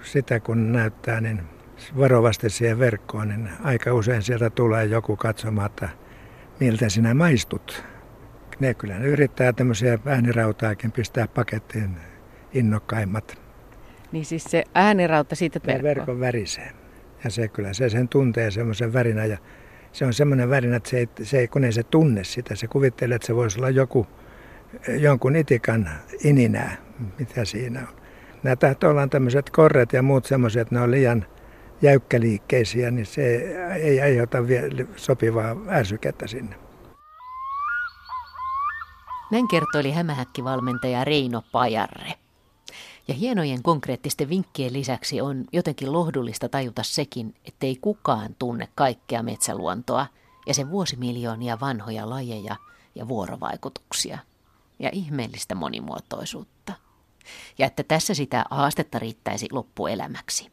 Sitä 0.01 0.39
kun 0.39 0.71
näyttää, 0.71 1.21
niin 1.21 1.41
varovasti 1.97 2.49
siihen 2.49 2.79
verkkoon, 2.79 3.27
niin 3.27 3.49
aika 3.63 3.93
usein 3.93 4.21
sieltä 4.21 4.49
tulee 4.49 4.85
joku 4.85 5.15
katsomaan, 5.15 5.65
että 5.65 5.89
miltä 6.59 6.89
sinä 6.89 7.13
maistut. 7.13 7.83
Ne 8.59 8.73
kyllä 8.73 8.99
ne 8.99 9.05
yrittää 9.05 9.53
tämmöisiä 9.53 9.99
äänirautaakin 10.05 10.91
pistää 10.91 11.27
pakettiin 11.27 11.97
innokkaimmat. 12.53 13.41
Niin 14.11 14.25
siis 14.25 14.43
se 14.43 14.63
äänirauta 14.75 15.35
siitä 15.35 15.59
verkkoon? 15.65 15.83
verkon 15.83 16.19
värisee. 16.19 16.71
Ja 17.23 17.29
se 17.29 17.47
kyllä 17.47 17.73
se 17.73 17.89
sen 17.89 18.07
tuntee 18.07 18.51
semmoisen 18.51 18.93
värinä 18.93 19.25
ja 19.25 19.37
se 19.91 20.05
on 20.05 20.13
semmoinen 20.13 20.49
värinä, 20.49 20.75
että 20.75 20.89
se 20.89 20.97
ei, 20.97 21.09
se 21.23 21.39
ei, 21.39 21.47
kun 21.47 21.63
ei 21.63 21.71
se 21.71 21.83
tunne 21.83 22.23
sitä, 22.23 22.55
se 22.55 22.67
kuvittelee, 22.67 23.15
että 23.15 23.25
se 23.25 23.35
voisi 23.35 23.59
olla 23.59 23.69
joku, 23.69 24.07
jonkun 24.87 25.35
itikan 25.35 25.89
ininää, 26.23 26.77
mitä 27.19 27.45
siinä 27.45 27.79
on. 27.79 27.87
Nämä 28.43 28.55
tahtoo 28.55 28.89
olla 28.89 29.07
tämmöiset 29.07 29.49
korret 29.49 29.93
ja 29.93 30.01
muut 30.01 30.25
semmoiset, 30.25 30.61
että 30.61 30.75
ne 30.75 30.81
on 30.81 30.91
liian 30.91 31.25
jäykkäliikkeisiä, 31.81 32.91
niin 32.91 33.05
se 33.05 33.35
ei 33.75 34.01
aiheuta 34.01 34.37
sopivaa 34.95 35.55
ärsykettä 35.69 36.27
sinne. 36.27 36.55
Näin 39.31 39.48
kertoi 39.48 39.91
hämähäkkivalmentaja 39.91 41.03
Reino 41.03 41.43
Pajarre. 41.51 42.13
Ja 43.07 43.13
hienojen 43.13 43.63
konkreettisten 43.63 44.29
vinkkien 44.29 44.74
lisäksi 44.74 45.22
on 45.22 45.46
jotenkin 45.53 45.91
lohdullista 45.93 46.50
tajuta 46.50 46.84
sekin, 46.84 47.36
ettei 47.46 47.75
kukaan 47.81 48.36
tunne 48.39 48.67
kaikkea 48.75 49.24
metsäluontoa 49.24 50.07
ja 50.46 50.53
sen 50.53 50.69
vuosimiljoonia 50.69 51.60
vanhoja 51.60 52.10
lajeja 52.10 52.55
ja 52.96 53.07
vuorovaikutuksia 53.07 54.19
ja 54.79 54.89
ihmeellistä 54.93 55.55
monimuotoisuutta. 55.55 56.74
Ja 57.57 57.65
että 57.65 57.84
tässä 57.84 58.13
sitä 58.13 58.46
haastetta 58.50 59.00
riittäisi 59.00 59.48
loppuelämäksi. 59.51 60.51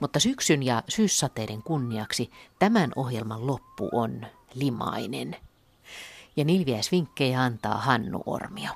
Mutta 0.00 0.20
syksyn 0.20 0.62
ja 0.62 0.82
syyssateiden 0.88 1.62
kunniaksi 1.62 2.30
tämän 2.58 2.92
ohjelman 2.96 3.46
loppu 3.46 3.88
on 3.92 4.26
limainen. 4.54 5.36
Ja 6.36 6.44
nilviäisvinkkejä 6.44 7.42
antaa 7.42 7.76
Hannu 7.78 8.22
Ormio. 8.26 8.70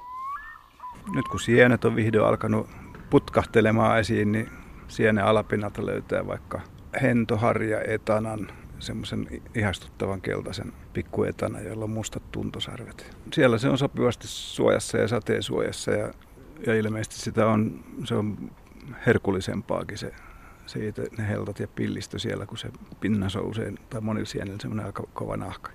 Nyt 1.14 1.28
kun 1.28 1.40
sienet 1.40 1.84
on 1.84 1.96
vihdoin 1.96 2.28
alkanut 2.28 2.68
putkahtelemaan 3.10 3.98
esiin, 3.98 4.32
niin 4.32 4.48
sienen 4.88 5.24
alapinnalta 5.24 5.86
löytää 5.86 6.26
vaikka 6.26 6.60
hentoharja 7.02 7.80
etanan, 7.80 8.48
semmoisen 8.78 9.28
ihastuttavan 9.54 10.20
keltaisen 10.20 10.72
pikkuetana, 10.92 11.60
jolla 11.60 11.84
on 11.84 11.90
mustat 11.90 12.32
tuntosarvet. 12.32 13.16
Siellä 13.32 13.58
se 13.58 13.68
on 13.68 13.78
sopivasti 13.78 14.26
suojassa 14.26 14.98
ja 14.98 15.08
sateen 15.08 15.42
suojassa 15.42 15.90
ja, 15.90 16.12
ja 16.66 16.74
ilmeisesti 16.74 17.16
sitä 17.16 17.46
on, 17.46 17.84
se 18.04 18.14
on 18.14 18.50
herkullisempaakin 19.06 19.98
se, 19.98 20.12
siitä, 20.66 21.02
ne 21.18 21.28
heltat 21.28 21.60
ja 21.60 21.68
pillistö 21.68 22.18
siellä, 22.18 22.46
kun 22.46 22.58
se 22.58 22.68
pinnas 23.00 23.36
on 23.36 23.44
usein, 23.44 23.78
tai 23.90 24.00
monilla 24.00 24.26
sienillä 24.26 24.58
semmoinen 24.60 24.86
aika 24.86 25.04
kova 25.14 25.36
nahka. 25.36 25.70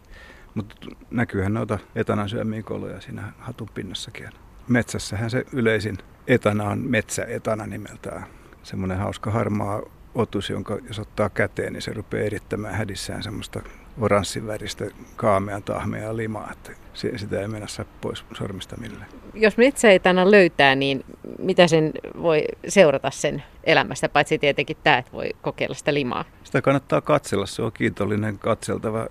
Mutta 0.55 0.75
näkyyhän 1.12 1.53
noita 1.53 1.79
etanan 1.96 2.29
syömiä 2.29 2.63
koloja 2.63 3.01
siinä 3.01 3.34
hatun 3.39 3.70
pinnassakin. 3.74 4.29
Metsässähän 4.67 5.29
se 5.29 5.46
yleisin 5.53 5.98
etana 6.27 6.63
on 6.63 6.79
metsäetana 6.79 7.67
nimeltään. 7.67 8.25
Semmoinen 8.63 8.98
hauska 8.98 9.31
harmaa 9.31 9.81
otus, 10.15 10.50
jonka 10.50 10.77
jos 10.88 11.00
ottaa 11.00 11.29
käteen, 11.29 11.74
niin 11.74 11.81
se 11.81 11.93
rupeaa 11.93 12.25
erittämään 12.25 12.75
hädissään 12.75 13.24
semmoista 13.24 13.62
oranssiväristä 14.00 14.86
kaamean 15.15 15.63
tahmea 15.63 16.17
limaa, 16.17 16.51
että 16.51 16.72
sitä 16.93 17.39
ei 17.41 17.48
mennä 17.48 17.67
saa 17.67 17.86
pois 18.01 18.25
sormista 18.38 18.77
millään. 18.77 19.05
Jos 19.34 19.58
metsäetana 19.58 20.31
löytää, 20.31 20.75
niin 20.75 21.05
mitä 21.39 21.67
sen 21.67 21.91
voi 22.22 22.43
seurata 22.67 23.12
sen 23.12 23.43
elämästä, 23.63 24.10
paitsi 24.10 24.38
tietenkin 24.38 24.77
tämä, 24.84 24.98
että 24.98 25.12
voi 25.12 25.29
kokeilla 25.41 25.75
sitä 25.75 25.93
limaa? 25.93 26.25
Sitä 26.43 26.62
kannattaa 26.62 27.01
katsella, 27.01 27.46
se 27.46 27.62
on 27.62 27.72
kiitollinen 27.72 28.39
katseltava 28.39 29.08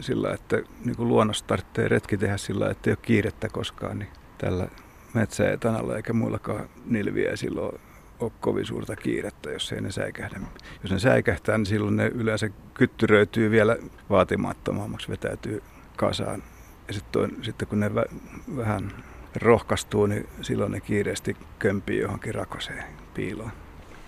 sillä, 0.00 0.34
että 0.34 0.62
niin 0.84 0.96
kuin 0.96 1.08
luonnossa 1.08 1.46
tarvitsee 1.46 1.88
retki 1.88 2.16
tehdä 2.16 2.36
sillä, 2.36 2.70
että 2.70 2.90
ei 2.90 2.92
ole 2.92 2.98
kiirettä 3.02 3.48
koskaan, 3.48 3.98
niin 3.98 4.08
tällä 4.38 4.68
metsäetanalla 5.14 5.96
eikä 5.96 6.12
muillakaan 6.12 6.68
nilviä 6.86 7.36
silloin 7.36 7.80
ole 8.20 8.32
kovin 8.40 8.66
suurta 8.66 8.96
kiirettä, 8.96 9.50
jos 9.50 9.72
ei 9.72 9.80
ne 9.80 9.90
säikähdä. 9.90 10.40
Jos 10.82 10.92
ne 10.92 10.98
säikähtää, 10.98 11.58
niin 11.58 11.66
silloin 11.66 11.96
ne 11.96 12.06
yleensä 12.06 12.50
kyttyröityy 12.74 13.50
vielä 13.50 13.76
vaatimattomammaksi, 14.10 15.08
vetäytyy 15.08 15.62
kasaan. 15.96 16.42
Ja 16.88 16.94
sitten, 16.94 17.30
sitten 17.42 17.68
kun 17.68 17.80
ne 17.80 17.88
vä- 17.88 18.12
vähän 18.56 19.04
rohkaistuu, 19.36 20.06
niin 20.06 20.28
silloin 20.42 20.72
ne 20.72 20.80
kiireesti 20.80 21.36
kömpii 21.58 22.00
johonkin 22.00 22.34
rakoseen 22.34 22.84
piiloon. 23.14 23.52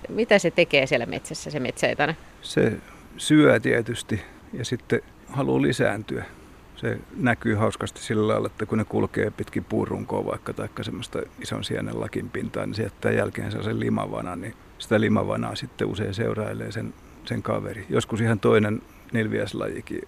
Mitä 0.08 0.38
se 0.38 0.50
tekee 0.50 0.86
siellä 0.86 1.06
metsässä, 1.06 1.50
se 1.50 1.60
metsäetana? 1.60 2.14
Se 2.42 2.72
syö 3.16 3.60
tietysti 3.60 4.22
ja 4.52 4.64
sitten 4.64 5.00
haluaa 5.28 5.62
lisääntyä 5.62 6.24
se 6.76 6.98
näkyy 7.16 7.54
hauskasti 7.54 8.00
sillä 8.00 8.28
lailla, 8.28 8.46
että 8.46 8.66
kun 8.66 8.78
ne 8.78 8.84
kulkee 8.84 9.30
pitkin 9.30 9.64
puurunkoa 9.64 10.26
vaikka 10.26 10.52
tai 10.52 10.68
semmoista 10.82 11.18
ison 11.40 11.64
sienen 11.64 12.00
lakin 12.00 12.30
pintaa, 12.30 12.66
niin 12.66 12.74
se 12.74 12.82
jättää 12.82 13.12
jälkeensä 13.12 13.62
sen 13.62 13.80
limavana, 13.80 14.36
niin 14.36 14.54
sitä 14.78 15.00
limavanaa 15.00 15.54
sitten 15.54 15.88
usein 15.88 16.14
seurailee 16.14 16.72
sen, 16.72 16.94
sen 17.24 17.42
kaveri. 17.42 17.86
Joskus 17.88 18.20
ihan 18.20 18.40
toinen 18.40 18.82
nilviäslajikin 19.12 20.02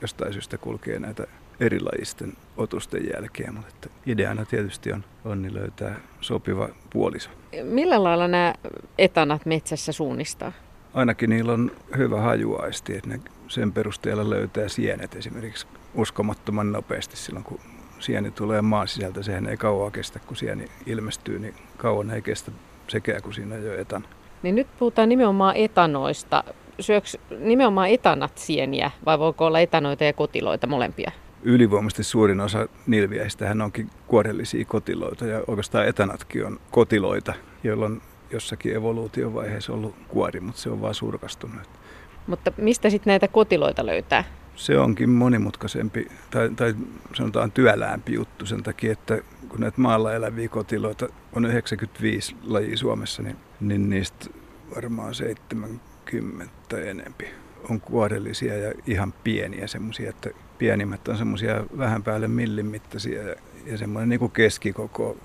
jostain 0.00 0.32
syystä 0.32 0.58
kulkee 0.58 0.98
näitä 0.98 1.26
erilajisten 1.60 2.32
otusten 2.56 3.02
jälkeen, 3.14 3.54
mutta 3.54 3.70
että 3.74 3.88
ideana 4.06 4.44
tietysti 4.44 4.92
on, 4.92 5.04
on 5.24 5.42
niin 5.42 5.54
löytää 5.54 6.00
sopiva 6.20 6.68
puoliso. 6.92 7.30
Millä 7.62 8.02
lailla 8.02 8.28
nämä 8.28 8.54
etanat 8.98 9.46
metsässä 9.46 9.92
suunnistaa? 9.92 10.52
Ainakin 10.94 11.30
niillä 11.30 11.52
on 11.52 11.70
hyvä 11.96 12.20
hajuaisti, 12.20 12.96
että 12.96 13.08
ne 13.08 13.20
sen 13.50 13.72
perusteella 13.72 14.30
löytää 14.30 14.68
sienet 14.68 15.16
esimerkiksi 15.16 15.66
uskomattoman 15.94 16.72
nopeasti 16.72 17.16
silloin, 17.16 17.44
kun 17.44 17.60
sieni 17.98 18.30
tulee 18.30 18.62
maan 18.62 18.88
sisältä. 18.88 19.22
Sehän 19.22 19.46
ei 19.46 19.56
kauan 19.56 19.92
kestä, 19.92 20.18
kun 20.18 20.36
sieni 20.36 20.64
ilmestyy, 20.86 21.38
niin 21.38 21.54
kauan 21.76 22.10
ei 22.10 22.22
kestä 22.22 22.50
sekä, 22.88 23.20
kun 23.20 23.34
siinä 23.34 23.54
on 23.54 23.64
jo 23.64 23.78
etan. 23.78 24.06
Niin 24.42 24.54
nyt 24.54 24.66
puhutaan 24.78 25.08
nimenomaan 25.08 25.56
etanoista. 25.56 26.44
Syöks 26.80 27.18
nimenomaan 27.38 27.88
etanat 27.88 28.38
sieniä 28.38 28.90
vai 29.04 29.18
voiko 29.18 29.46
olla 29.46 29.60
etanoita 29.60 30.04
ja 30.04 30.12
kotiloita 30.12 30.66
molempia? 30.66 31.12
Ylivoimaisesti 31.42 32.04
suurin 32.04 32.40
osa 32.40 32.68
nilviäistähän 32.86 33.60
onkin 33.62 33.90
kuorellisia 34.06 34.64
kotiloita 34.64 35.26
ja 35.26 35.42
oikeastaan 35.46 35.88
etanatkin 35.88 36.46
on 36.46 36.60
kotiloita, 36.70 37.34
joilla 37.64 37.86
on 37.86 38.02
jossakin 38.30 38.76
evoluutiovaiheessa 38.76 39.72
ollut 39.72 39.94
kuori, 40.08 40.40
mutta 40.40 40.60
se 40.60 40.70
on 40.70 40.80
vaan 40.80 40.94
surkastunut. 40.94 41.79
Mutta 42.30 42.52
mistä 42.56 42.90
sitten 42.90 43.10
näitä 43.10 43.28
kotiloita 43.28 43.86
löytää? 43.86 44.24
Se 44.56 44.78
onkin 44.78 45.10
monimutkaisempi 45.10 46.08
tai, 46.30 46.50
tai 46.56 46.74
sanotaan 47.14 47.52
työläämpi 47.52 48.12
juttu 48.12 48.46
sen 48.46 48.62
takia, 48.62 48.92
että 48.92 49.18
kun 49.48 49.60
näitä 49.60 49.80
maalla 49.80 50.14
eläviä 50.14 50.48
kotiloita 50.48 51.08
on 51.32 51.44
95 51.44 52.36
lajia 52.44 52.76
Suomessa, 52.76 53.22
niin, 53.22 53.36
niin 53.60 53.90
niistä 53.90 54.26
varmaan 54.74 55.14
70 55.14 56.80
enempi 56.84 57.28
on 57.70 57.80
kuorellisia 57.80 58.56
ja 58.56 58.72
ihan 58.86 59.14
pieniä 59.24 59.66
semmoisia, 59.66 60.10
että 60.10 60.30
pienimmät 60.58 61.08
on 61.08 61.16
semmoisia 61.18 61.64
vähän 61.78 62.02
päälle 62.02 62.28
millin 62.28 62.66
mittaisia 62.66 63.22
ja, 63.22 63.34
ja 63.66 63.78
semmoinen 63.78 64.08
niin 64.08 64.20
kuin 64.20 64.32
keskikoko 64.32 65.16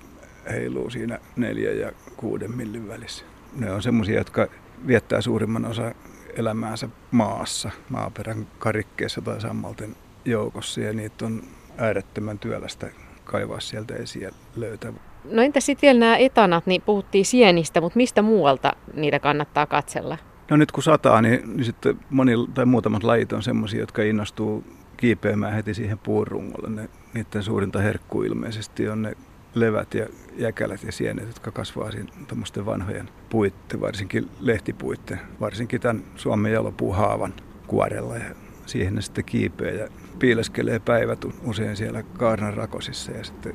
heiluu 0.50 0.90
siinä 0.90 1.18
neljä 1.36 1.72
ja 1.72 1.92
kuuden 2.16 2.56
millin 2.56 2.88
välissä. 2.88 3.24
Ne 3.56 3.70
on 3.70 3.82
semmoisia, 3.82 4.18
jotka 4.18 4.46
viettää 4.86 5.20
suurimman 5.20 5.64
osa 5.64 5.94
elämäänsä 6.36 6.88
maassa, 7.10 7.70
maaperän 7.88 8.46
karikkeessa 8.58 9.20
tai 9.20 9.40
sammalten 9.40 9.96
joukossa 10.24 10.80
ja 10.80 10.92
niitä 10.92 11.26
on 11.26 11.42
äärettömän 11.78 12.38
työlästä 12.38 12.86
kaivaa 13.24 13.60
sieltä 13.60 13.94
esiin 13.94 14.30
löytää. 14.56 14.92
No 15.30 15.42
entä 15.42 15.60
sitten 15.60 15.86
vielä 15.86 16.00
nämä 16.00 16.16
etanat, 16.16 16.66
niin 16.66 16.82
puhuttiin 16.82 17.24
sienistä, 17.24 17.80
mutta 17.80 17.96
mistä 17.96 18.22
muualta 18.22 18.72
niitä 18.94 19.18
kannattaa 19.18 19.66
katsella? 19.66 20.18
No 20.50 20.56
nyt 20.56 20.72
kun 20.72 20.82
sataa, 20.82 21.22
niin, 21.22 21.56
niin 21.56 21.64
sitten 21.64 21.98
moni 22.10 22.32
tai 22.54 22.66
muutamat 22.66 23.02
lajit 23.02 23.32
on 23.32 23.42
semmoisia, 23.42 23.80
jotka 23.80 24.02
innostuu 24.02 24.64
kiipeämään 24.96 25.52
heti 25.52 25.74
siihen 25.74 25.98
puurungolle. 25.98 26.70
Ne, 26.70 26.88
niiden 27.14 27.42
suurinta 27.42 27.78
herkku 27.78 28.22
ilmeisesti 28.22 28.88
on 28.88 29.02
ne 29.02 29.16
levät 29.56 29.94
ja 29.94 30.06
jäkälät 30.36 30.82
ja 30.82 30.92
sienet, 30.92 31.26
jotka 31.26 31.50
kasvaa 31.50 31.90
siinä 31.90 32.10
vanhojen 32.66 33.08
puitten, 33.30 33.80
varsinkin 33.80 34.28
lehtipuitten, 34.40 35.20
varsinkin 35.40 35.80
tämän 35.80 36.04
Suomen 36.16 36.52
jalopuuhaavan 36.52 37.34
kuorella. 37.66 38.16
Ja 38.16 38.34
siihen 38.66 38.94
ne 38.94 39.02
sitten 39.02 39.24
kiipeää 39.24 39.72
ja 39.72 39.88
piileskelee 40.18 40.78
päivät 40.78 41.24
usein 41.44 41.76
siellä 41.76 42.02
kaarnan 42.02 42.54
rakosissa 42.54 43.12
ja 43.12 43.24
sitten 43.24 43.54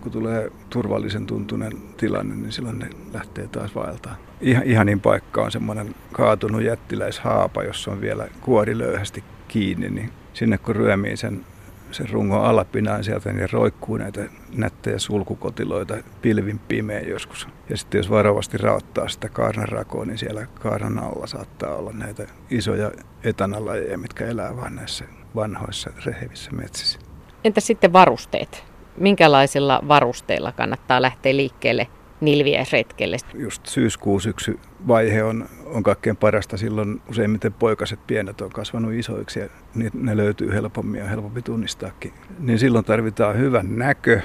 kun 0.00 0.12
tulee 0.12 0.50
turvallisen 0.70 1.26
tuntunen 1.26 1.72
tilanne, 1.96 2.34
niin 2.34 2.52
silloin 2.52 2.78
ne 2.78 2.90
lähtee 3.12 3.48
taas 3.48 3.74
vaeltaan. 3.74 4.16
Ihan, 4.40 4.64
ihanin 4.66 5.00
paikka 5.00 5.42
on 5.42 5.52
semmoinen 5.52 5.94
kaatunut 6.12 6.62
jättiläishaapa, 6.62 7.62
jossa 7.62 7.90
on 7.90 8.00
vielä 8.00 8.28
kuori 8.40 8.78
löyhästi 8.78 9.24
kiinni, 9.48 9.90
niin 9.90 10.10
sinne 10.32 10.58
kun 10.58 10.76
ryömii 10.76 11.16
sen, 11.16 11.44
sen 11.92 12.10
rungon 12.10 12.44
alapinaan 12.44 13.04
sieltä, 13.04 13.32
niin 13.32 13.50
roikkuu 13.52 13.96
näitä 13.96 14.24
nättejä 14.54 14.98
sulkukotiloita 14.98 15.96
pilvin 16.22 16.58
pimeä 16.58 17.00
joskus. 17.00 17.48
Ja 17.68 17.76
sitten 17.76 17.98
jos 17.98 18.10
varovasti 18.10 18.58
raottaa 18.58 19.08
sitä 19.08 19.28
kaarnan 19.28 19.68
rakoa, 19.68 20.04
niin 20.04 20.18
siellä 20.18 20.46
kaarnan 20.60 20.98
alla 20.98 21.26
saattaa 21.26 21.76
olla 21.76 21.92
näitä 21.92 22.26
isoja 22.50 22.90
etanalajeja, 23.24 23.98
mitkä 23.98 24.26
elää 24.26 24.56
vain 24.56 24.74
näissä 24.74 25.04
vanhoissa 25.34 25.90
rehevissä 26.06 26.50
metsissä. 26.50 26.98
Entä 27.44 27.60
sitten 27.60 27.92
varusteet? 27.92 28.64
Minkälaisilla 28.96 29.80
varusteilla 29.88 30.52
kannattaa 30.52 31.02
lähteä 31.02 31.36
liikkeelle 31.36 31.88
nilviäisretkelle? 32.22 33.16
Just 33.34 33.66
syyskuu 33.66 34.20
syksy 34.20 34.58
vaihe 34.88 35.22
on, 35.22 35.48
on 35.64 35.82
kaikkein 35.82 36.16
parasta. 36.16 36.56
Silloin 36.56 37.02
useimmiten 37.10 37.52
poikaset 37.52 38.06
pienet 38.06 38.40
on 38.40 38.50
kasvanut 38.50 38.92
isoiksi 38.92 39.40
ja 39.40 39.48
ne 39.94 40.16
löytyy 40.16 40.52
helpommin 40.52 41.00
ja 41.00 41.08
helpompi 41.08 41.42
tunnistaakin. 41.42 42.12
Niin 42.38 42.58
silloin 42.58 42.84
tarvitaan 42.84 43.38
hyvän 43.38 43.78
näkö, 43.78 44.20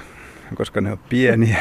koska 0.55 0.81
ne 0.81 0.91
on 0.91 0.99
pieniä, 1.09 1.59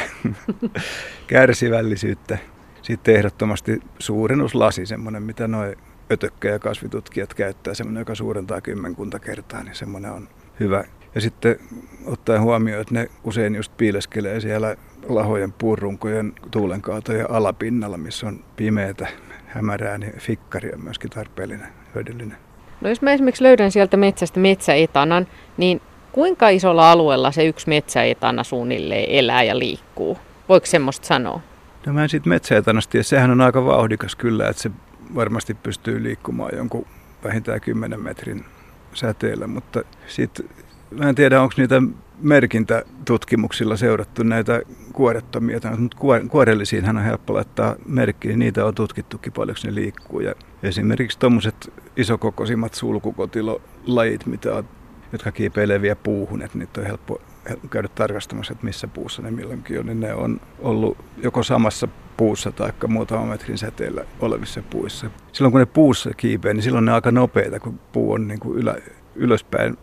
kärsivällisyyttä. 1.27 2.37
Sitten 2.81 3.15
ehdottomasti 3.15 3.79
suurennuslasi, 3.99 4.85
semmoinen 4.85 5.23
mitä 5.23 5.47
noin 5.47 5.75
ötökkä- 6.11 6.49
ja 6.49 6.59
kasvitutkijat 6.59 7.33
käyttää, 7.33 7.73
semmoinen, 7.73 8.01
joka 8.01 8.15
suurentaa 8.15 8.61
kymmenkunta 8.61 9.19
kertaa, 9.19 9.63
niin 9.63 9.75
semmoinen 9.75 10.11
on 10.11 10.29
hyvä. 10.59 10.83
Ja 11.17 11.21
sitten 11.21 11.59
ottaen 12.05 12.41
huomioon, 12.41 12.81
että 12.81 12.93
ne 12.93 13.09
usein 13.23 13.55
just 13.55 13.71
piileskelee 13.77 14.39
siellä 14.39 14.75
lahojen 15.09 15.51
puurunkojen 15.51 16.33
tuulenkaatojen 16.51 17.31
alapinnalla, 17.31 17.97
missä 17.97 18.27
on 18.27 18.43
pimeätä, 18.55 19.07
hämärää, 19.47 19.97
niin 19.97 20.13
fikkari 20.17 20.71
on 20.73 20.83
myöskin 20.83 21.09
tarpeellinen, 21.09 21.67
hyödyllinen. 21.95 22.37
No 22.81 22.89
jos 22.89 23.01
mä 23.01 23.11
esimerkiksi 23.11 23.43
löydän 23.43 23.71
sieltä 23.71 23.97
metsästä 23.97 24.39
metsäetanan, 24.39 25.27
niin 25.57 25.81
kuinka 26.11 26.49
isolla 26.49 26.91
alueella 26.91 27.31
se 27.31 27.45
yksi 27.45 27.69
metsäetana 27.69 28.43
suunnilleen 28.43 29.09
elää 29.09 29.43
ja 29.43 29.59
liikkuu? 29.59 30.17
Voiko 30.49 30.65
semmoista 30.65 31.07
sanoa? 31.07 31.41
No 31.85 31.93
mä 31.93 32.03
en 32.03 32.09
siitä 32.09 32.29
metsäetanasta 32.29 32.97
ja 32.97 33.03
sehän 33.03 33.31
on 33.31 33.41
aika 33.41 33.65
vauhdikas 33.65 34.15
kyllä, 34.15 34.49
että 34.49 34.61
se 34.61 34.71
varmasti 35.15 35.53
pystyy 35.53 36.03
liikkumaan 36.03 36.57
jonkun 36.57 36.87
vähintään 37.23 37.61
10 37.61 38.03
metrin 38.03 38.45
säteellä, 38.93 39.47
mutta 39.47 39.83
sitten 40.07 40.49
mä 40.91 41.09
en 41.09 41.15
tiedä, 41.15 41.41
onko 41.41 41.53
niitä 41.57 41.81
merkintätutkimuksilla 42.21 43.77
seurattu 43.77 44.23
näitä 44.23 44.61
kuorettomia, 44.93 45.59
mutta 45.77 45.97
kuorellisiinhan 46.29 46.97
on 46.97 47.03
helppo 47.03 47.33
laittaa 47.33 47.75
merkki, 47.85 48.27
niin 48.27 48.39
niitä 48.39 48.65
on 48.65 48.75
tutkittukin 48.75 49.33
paljonko 49.33 49.61
ne 49.65 49.75
liikkuu. 49.75 50.19
Ja 50.19 50.35
esimerkiksi 50.63 51.19
tuommoiset 51.19 51.73
isokokoisimmat 51.97 52.73
sulkukotilolajit, 52.73 54.25
mitä 54.25 54.55
on, 54.55 54.63
jotka 55.11 55.31
kiipeilee 55.31 55.81
vielä 55.81 55.95
puuhun, 55.95 56.41
että 56.41 56.57
niitä 56.57 56.81
on 56.81 56.87
helppo 56.87 57.21
käydä 57.69 57.87
tarkastamassa, 57.95 58.53
että 58.53 58.65
missä 58.65 58.87
puussa 58.87 59.21
ne 59.21 59.31
milloinkin 59.31 59.79
on, 59.79 59.85
niin 59.85 59.99
ne 59.99 60.13
on 60.13 60.41
ollut 60.59 60.97
joko 61.23 61.43
samassa 61.43 61.87
puussa 62.17 62.51
tai 62.51 62.71
muutaman 62.87 63.27
metrin 63.27 63.57
säteellä 63.57 64.05
olevissa 64.19 64.61
puissa. 64.69 65.09
Silloin 65.31 65.51
kun 65.51 65.59
ne 65.59 65.65
puussa 65.65 66.11
kiipeää, 66.17 66.53
niin 66.53 66.63
silloin 66.63 66.85
ne 66.85 66.91
on 66.91 66.95
aika 66.95 67.11
nopeita, 67.11 67.59
kun 67.59 67.79
puu 67.91 68.11
on 68.11 68.27
niin 68.27 68.39
kuin 68.39 68.57
ylä, 68.57 68.75
ylöspäin 69.17 69.77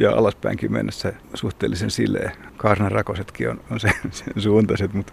ja 0.00 0.10
alaspäinkin 0.10 0.72
mennessä 0.72 1.12
suhteellisen 1.34 1.90
sileä. 1.90 2.32
Kaarnan 2.56 2.92
rakosetkin 2.92 3.50
on, 3.50 3.60
on 3.70 3.80
sen, 3.80 3.92
sen 4.10 4.42
suuntaiset, 4.42 4.94
mutta, 4.94 5.12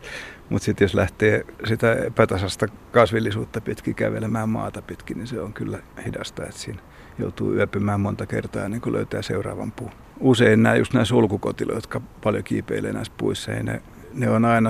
mutta 0.50 0.66
sitten 0.66 0.86
jos 0.86 0.94
lähtee 0.94 1.46
sitä 1.68 1.94
epätasasta 1.94 2.68
kasvillisuutta 2.92 3.62
pitkin 3.62 3.96
kävelemään 3.96 4.50
maata 4.50 4.82
pitkin, 4.82 5.18
niin 5.18 5.28
se 5.28 5.42
on 5.42 5.54
kyllä 5.54 5.80
hidasta, 6.06 6.44
että 6.44 6.58
siinä 6.58 6.80
joutuu 7.20 7.54
yöpymään 7.54 8.00
monta 8.00 8.26
kertaa 8.26 8.70
niin 8.70 8.82
kuin 8.82 8.94
löytää 8.94 9.22
seuraavan 9.22 9.72
puun. 9.72 9.92
Usein 10.20 10.64
nämä, 10.64 10.76
just 10.76 10.94
nämä 10.94 11.06
sulkukotilot, 11.06 11.76
jotka 11.76 12.02
paljon 12.24 12.44
kiipeilee 12.44 12.94
näissä 12.94 13.14
puissa, 13.18 13.52
ne, 13.52 13.82
ne 14.14 14.30
on 14.30 14.46
aina 14.46 14.70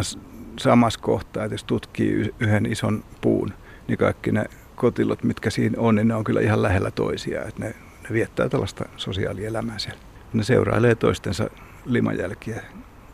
samassa 0.59 0.99
kohtaa, 0.99 1.43
että 1.43 1.53
jos 1.53 1.63
tutkii 1.63 2.33
yhden 2.39 2.65
ison 2.65 3.03
puun, 3.21 3.53
niin 3.87 3.97
kaikki 3.97 4.31
ne 4.31 4.45
kotilot, 4.75 5.23
mitkä 5.23 5.49
siinä 5.49 5.81
on, 5.81 5.95
niin 5.95 6.07
ne 6.07 6.15
on 6.15 6.23
kyllä 6.23 6.41
ihan 6.41 6.61
lähellä 6.61 6.91
toisiaan. 6.91 7.47
Että 7.47 7.65
ne, 7.65 7.75
viettää 8.13 8.50
tällaista 8.50 8.86
sosiaalielämää 8.97 9.80
siellä. 9.80 10.02
Ne 10.34 10.43
seurailee 10.43 10.95
toistensa 10.95 11.50
limanjälkiä 11.86 12.62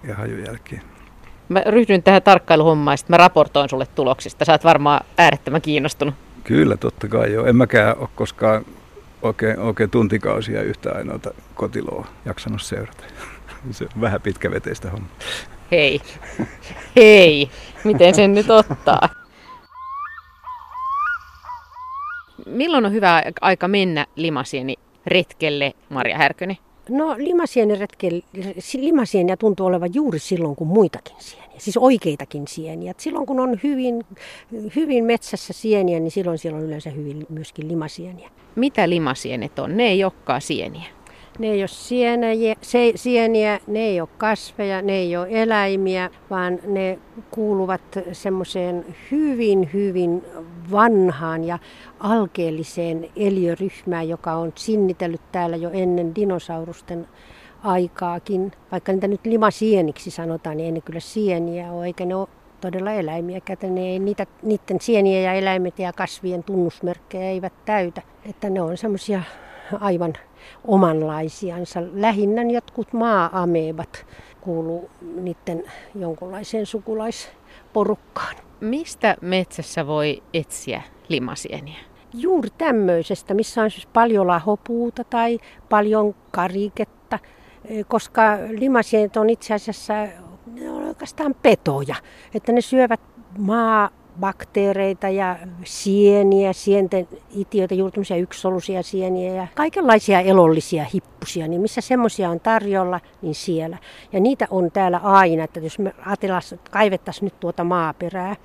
ja 0.04 0.16
hajujälkiä. 0.16 0.82
Mä 1.50 1.62
ryhdyn 1.66 2.04
tähän 2.04 2.24
tarkkailuhommaan 2.24 2.98
ja 3.02 3.06
mä 3.10 3.18
raportoin 3.18 3.70
sulle 3.70 3.86
tuloksista. 3.96 4.46
Sä 4.46 4.52
oot 4.52 4.64
varmaan 4.64 5.06
äärettömän 5.18 5.62
kiinnostunut. 5.62 6.16
Kyllä, 6.44 6.78
totta 6.78 7.08
kai 7.08 7.34
joo. 7.34 7.46
En 7.46 7.56
mäkään 7.56 7.98
ole 7.98 8.10
koskaan 8.16 8.66
oikein, 9.22 9.60
oikein 9.60 9.90
tuntikausia 9.90 10.62
yhtä 10.62 10.92
ainoata 10.96 11.32
kotiloa 11.56 12.08
jaksanut 12.26 12.62
seurata. 12.62 13.04
Se 13.72 13.84
on 13.96 14.02
vähän 14.02 14.22
pitkäveteistä 14.22 14.90
homma. 14.90 15.08
Hei, 15.72 16.02
hei, 16.96 17.50
miten 17.84 18.16
sen 18.16 18.34
nyt 18.34 18.50
ottaa? 18.50 19.10
Milloin 22.46 22.86
on 22.86 22.92
hyvä 22.92 23.24
aika 23.42 23.68
mennä 23.68 24.06
limasieni 24.16 24.76
retkelle, 25.08 25.74
Maria 25.90 26.18
Härkönen? 26.18 26.58
No 26.90 27.16
limasieniä 28.78 29.38
tuntuu 29.38 29.66
olevan 29.66 29.94
juuri 29.94 30.20
silloin, 30.20 30.56
kun 30.56 30.68
muitakin 30.68 31.16
sieniä, 31.20 31.60
siis 31.60 31.78
oikeitakin 31.78 32.48
sieniä. 32.48 32.92
Et 32.92 33.00
silloin 33.00 33.26
kun 33.26 33.40
on 33.40 33.60
hyvin, 33.64 34.04
hyvin 34.76 35.06
metsässä 35.06 35.54
sieniä, 35.54 36.00
niin 36.00 36.12
silloin 36.12 36.38
siellä 36.38 36.58
on 36.58 36.66
yleensä 36.66 36.90
hyvin 36.90 37.26
myöskin 37.30 37.68
limasieniä. 37.68 38.30
Mitä 38.56 38.90
limasienet 38.90 39.60
on? 39.60 39.78
Ne 39.78 39.88
ei 39.88 40.04
olekaan 40.04 40.42
sieniä. 40.42 40.97
Ne 41.40 41.48
ei 41.48 41.62
ole 41.62 41.68
sieniä, 41.68 42.56
se, 42.62 42.92
sieniä, 42.96 43.60
ne 43.68 43.80
ei 43.80 44.02
ole 44.02 44.10
kasveja, 44.18 44.82
ne 44.82 44.94
ei 44.94 45.18
ole 45.18 45.28
eläimiä, 45.30 46.10
vaan 46.30 46.60
ne 46.68 47.00
kuuluvat 47.32 47.82
semmoiseen 48.12 48.86
hyvin, 49.12 49.70
hyvin 49.74 50.24
vanhaan 50.72 51.44
ja 51.44 51.60
alkeelliseen 52.00 53.10
eliöryhmään, 53.16 54.10
joka 54.10 54.34
on 54.34 54.52
sinnitellyt 54.56 55.22
täällä 55.32 55.56
jo 55.56 55.70
ennen 55.70 56.16
dinosaurusten 56.16 57.08
aikaakin. 57.64 58.52
Vaikka 58.72 58.92
niitä 58.92 59.08
nyt 59.08 59.26
limasieniksi 59.26 60.12
sanotaan, 60.12 60.58
niin 60.58 60.66
ei 60.66 60.72
ne 60.72 60.82
kyllä 60.82 61.00
sieniä 61.00 61.72
ole, 61.72 61.86
eikä 61.86 62.06
ne 62.06 62.16
ole 62.16 62.28
todella 62.62 62.92
eläimiä, 62.92 63.42
ne 63.70 63.82
ei 63.82 64.00
niitä, 64.00 64.26
niiden 64.44 64.82
sieniä 64.82 65.22
ja 65.22 65.34
eläimet 65.34 65.80
ja 65.80 65.94
kasvien 65.94 66.44
tunnusmerkkejä 66.44 67.30
eivät 67.30 67.54
täytä. 67.66 68.02
Että 68.26 68.50
ne 68.50 68.62
on 68.62 68.78
semmoisia 68.78 69.22
aivan 69.80 70.14
omanlaisiansa. 70.68 71.80
Lähinnä 71.94 72.42
jotkut 72.42 72.94
maa-ameebat 72.94 74.06
kuuluu 74.42 74.90
niiden 75.02 75.64
jonkunlaiseen 75.96 76.66
sukulaisporukkaan. 76.66 78.36
Mistä 78.62 79.18
metsässä 79.22 79.88
voi 79.88 80.24
etsiä 80.34 80.82
limasieniä? 81.10 81.80
Juuri 82.14 82.50
tämmöisestä, 82.58 83.34
missä 83.34 83.62
on 83.62 83.72
siis 83.72 83.86
paljon 83.86 84.28
lahopuuta 84.28 85.04
tai 85.04 85.40
paljon 85.70 86.16
kariketta, 86.32 87.20
koska 87.88 88.22
limasienet 88.50 89.18
on 89.18 89.30
itse 89.30 89.54
asiassa 89.54 89.94
ne 90.54 90.70
on 90.70 90.84
oikeastaan 90.84 91.36
petoja, 91.42 91.96
että 92.34 92.52
ne 92.52 92.62
syövät 92.62 93.02
maa 93.38 93.90
bakteereita 94.20 95.10
ja 95.10 95.36
sieniä, 95.64 96.54
sienten 96.54 97.08
itioita, 97.36 97.74
juuri 97.74 98.22
yksisoluisia 98.22 98.84
sieniä 98.84 99.34
ja 99.34 99.48
kaikenlaisia 99.56 100.20
elollisia 100.22 100.86
hippusia, 100.94 101.48
niin 101.48 101.62
missä 101.62 101.82
semmoisia 101.82 102.30
on 102.30 102.40
tarjolla, 102.40 103.00
niin 103.22 103.36
siellä. 103.36 103.78
Ja 104.12 104.20
niitä 104.20 104.48
on 104.50 104.72
täällä 104.72 104.98
aina, 104.98 105.44
että 105.44 105.60
jos 105.60 105.80
me 105.80 105.94
ajatellaan, 106.06 106.42
kaivettaisiin 106.72 107.26
nyt 107.26 107.40
tuota 107.40 107.64
maaperää 107.64 108.36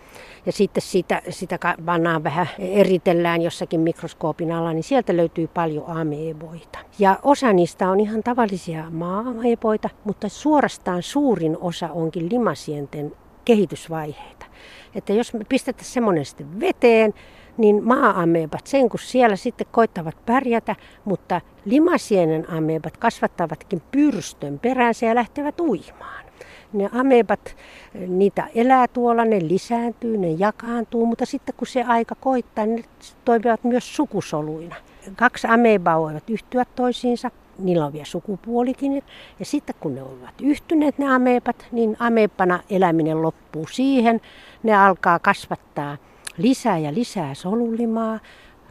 ja 0.46 0.52
sitten 0.52 0.82
sitä, 0.82 1.22
sitä 1.28 1.58
pannaan 1.84 2.24
vähän, 2.24 2.48
eritellään 2.58 3.42
jossakin 3.42 3.80
mikroskoopin 3.80 4.52
alla, 4.52 4.72
niin 4.72 4.82
sieltä 4.82 5.16
löytyy 5.16 5.46
paljon 5.46 5.84
ameeboita. 5.86 6.78
Ja 6.98 7.18
osa 7.22 7.52
niistä 7.52 7.90
on 7.90 8.00
ihan 8.00 8.22
tavallisia 8.22 8.84
maa-ameeboita, 8.90 9.90
mutta 10.04 10.28
suorastaan 10.28 11.02
suurin 11.02 11.58
osa 11.60 11.88
onkin 11.92 12.28
limasienten 12.32 13.12
kehitysvaiheita. 13.44 14.46
Että 14.94 15.12
jos 15.12 15.34
me 15.34 15.40
pistettäisiin 15.48 15.94
semmoinen 15.94 16.24
sitten 16.24 16.60
veteen, 16.60 17.14
niin 17.56 17.84
maa-ameebat 17.84 18.66
sen 18.66 18.88
kun 18.88 19.00
siellä 19.00 19.36
sitten 19.36 19.66
koittavat 19.70 20.26
pärjätä, 20.26 20.76
mutta 21.04 21.40
limasienen 21.64 22.50
ameebat 22.50 22.96
kasvattavatkin 22.96 23.82
pyrstön 23.90 24.58
peräänsä 24.58 25.06
ja 25.06 25.14
lähtevät 25.14 25.60
uimaan. 25.60 26.24
Ne 26.72 26.90
ameebat, 26.92 27.56
niitä 27.94 28.48
elää 28.54 28.88
tuolla, 28.88 29.24
ne 29.24 29.38
lisääntyy, 29.48 30.16
ne 30.16 30.30
jakaantuu, 30.30 31.06
mutta 31.06 31.26
sitten 31.26 31.54
kun 31.56 31.66
se 31.66 31.82
aika 31.82 32.14
koittaa, 32.14 32.66
ne 32.66 32.84
toimivat 33.24 33.64
myös 33.64 33.96
sukusoluina. 33.96 34.76
Kaksi 35.16 35.46
amebaa 35.50 36.00
voivat 36.00 36.30
yhtyä 36.30 36.64
toisiinsa, 36.64 37.30
niillä 37.64 37.86
on 37.86 37.92
vielä 37.92 38.04
sukupuolikin. 38.04 39.02
Ja 39.38 39.44
sitten 39.44 39.74
kun 39.80 39.94
ne 39.94 40.02
ovat 40.02 40.34
yhtyneet 40.42 40.98
ne 40.98 41.14
ameepat, 41.14 41.66
niin 41.72 41.96
ameepana 41.98 42.60
eläminen 42.70 43.22
loppuu 43.22 43.66
siihen. 43.66 44.20
Ne 44.62 44.76
alkaa 44.76 45.18
kasvattaa 45.18 45.96
lisää 46.38 46.78
ja 46.78 46.94
lisää 46.94 47.34
solulimaa. 47.34 48.18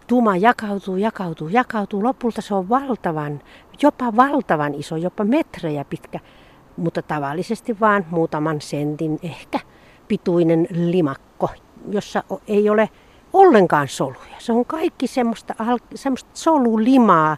Tuma 0.08 0.38
jakautuu, 0.38 0.98
jakautuu, 0.98 1.48
jakautuu. 1.48 2.04
Lopulta 2.04 2.42
se 2.42 2.56
on 2.56 2.70
valtavan, 2.70 3.42
jopa 3.82 4.16
valtavan 4.16 4.74
iso, 4.74 4.96
jopa 4.96 5.24
metrejä 5.24 5.86
pitkä, 5.86 6.20
mutta 6.78 7.02
tavallisesti 7.02 7.80
vaan 7.80 8.06
muutaman 8.10 8.62
sentin 8.62 9.20
ehkä 9.24 9.60
pituinen 10.08 10.68
limakko, 10.72 11.50
jossa 11.90 12.24
ei 12.48 12.70
ole 12.70 12.90
ollenkaan 13.34 13.88
soluja. 13.88 14.36
Se 14.40 14.52
on 14.52 14.66
kaikki 14.66 15.08
semmoista, 15.08 15.56
semmoista 15.96 16.30
solulimaa, 16.34 17.38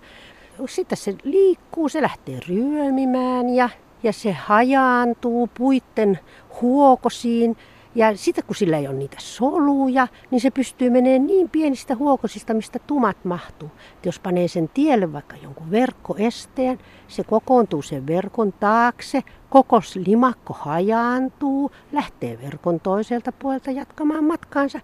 sitten 0.68 0.98
se 0.98 1.16
liikkuu, 1.24 1.90
se 1.90 2.02
lähtee 2.02 2.40
ryömimään 2.48 3.50
ja, 3.50 3.70
ja 4.04 4.14
se 4.14 4.32
hajaantuu 4.32 5.50
puitten 5.54 6.20
huokosiin. 6.62 7.58
Ja 7.96 8.18
sitten 8.18 8.44
kun 8.44 8.56
sillä 8.56 8.78
ei 8.78 8.88
ole 8.88 8.96
niitä 8.96 9.18
soluja, 9.20 10.08
niin 10.32 10.42
se 10.42 10.52
pystyy 10.52 10.90
menemään 10.90 11.28
niin 11.28 11.50
pienistä 11.50 11.96
huokosista, 11.96 12.54
mistä 12.54 12.80
tumat 12.80 13.26
mahtuu. 13.26 13.70
Et 13.98 14.06
jos 14.06 14.20
panee 14.20 14.48
sen 14.48 14.70
tielle 14.74 15.14
vaikka 15.14 15.36
jonkun 15.44 15.72
verkkoesteen, 15.72 16.80
se 17.08 17.24
kokoontuu 17.24 17.82
sen 17.82 18.08
verkon 18.08 18.54
taakse, 18.54 19.24
koko 19.50 19.82
limakko 20.06 20.54
hajaantuu, 20.60 21.72
lähtee 21.92 22.40
verkon 22.42 22.80
toiselta 22.80 23.32
puolelta 23.32 23.72
jatkamaan 23.72 24.24
matkaansa. 24.24 24.80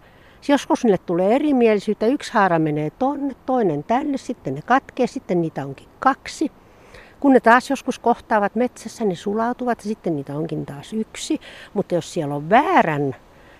Joskus 0.47 0.83
niille 0.83 0.97
tulee 0.97 1.35
erimielisyyttä. 1.35 2.05
Yksi 2.05 2.33
haara 2.33 2.59
menee 2.59 2.89
tonne, 2.89 3.35
toinen 3.45 3.83
tänne, 3.83 4.17
sitten 4.17 4.55
ne 4.55 4.61
katkee, 4.61 5.07
sitten 5.07 5.41
niitä 5.41 5.65
onkin 5.65 5.87
kaksi. 5.99 6.51
Kun 7.19 7.33
ne 7.33 7.39
taas 7.39 7.69
joskus 7.69 7.99
kohtaavat 7.99 8.55
metsässä, 8.55 9.05
ne 9.05 9.15
sulautuvat 9.15 9.77
ja 9.77 9.83
sitten 9.83 10.15
niitä 10.15 10.37
onkin 10.37 10.65
taas 10.65 10.93
yksi. 10.93 11.39
Mutta 11.73 11.95
jos 11.95 12.13
siellä 12.13 12.35
on 12.35 12.49
väärän, 12.49 13.15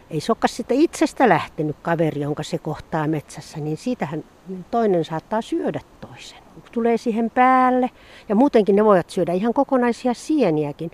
ei 0.09 0.19
se 0.19 0.31
olekaan 0.31 0.49
sitten 0.49 0.77
itsestä 0.77 1.29
lähtenyt 1.29 1.75
kaveri, 1.81 2.21
jonka 2.21 2.43
se 2.43 2.57
kohtaa 2.57 3.07
metsässä, 3.07 3.59
niin 3.59 3.77
siitähän 3.77 4.23
toinen 4.71 5.05
saattaa 5.05 5.41
syödä 5.41 5.79
toisen. 6.01 6.39
Tulee 6.71 6.97
siihen 6.97 7.29
päälle 7.29 7.89
ja 8.29 8.35
muutenkin 8.35 8.75
ne 8.75 8.85
voivat 8.85 9.09
syödä 9.09 9.33
ihan 9.33 9.53
kokonaisia 9.53 10.13
sieniäkin. 10.13 10.91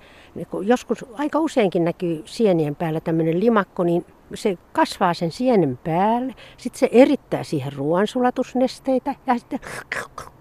Joskus 0.61 1.05
aika 1.13 1.39
useinkin 1.39 1.85
näkyy 1.85 2.21
sienien 2.25 2.75
päällä 2.75 2.99
tämmöinen 2.99 3.39
limakko, 3.39 3.83
niin 3.83 4.05
se 4.33 4.57
kasvaa 4.71 5.13
sen 5.13 5.31
sienen 5.31 5.79
päälle, 5.83 6.35
sitten 6.57 6.79
se 6.79 6.89
erittää 6.91 7.43
siihen 7.43 7.73
ruoansulatusnesteitä 7.73 9.15
ja 9.27 9.37
sitten 9.37 9.59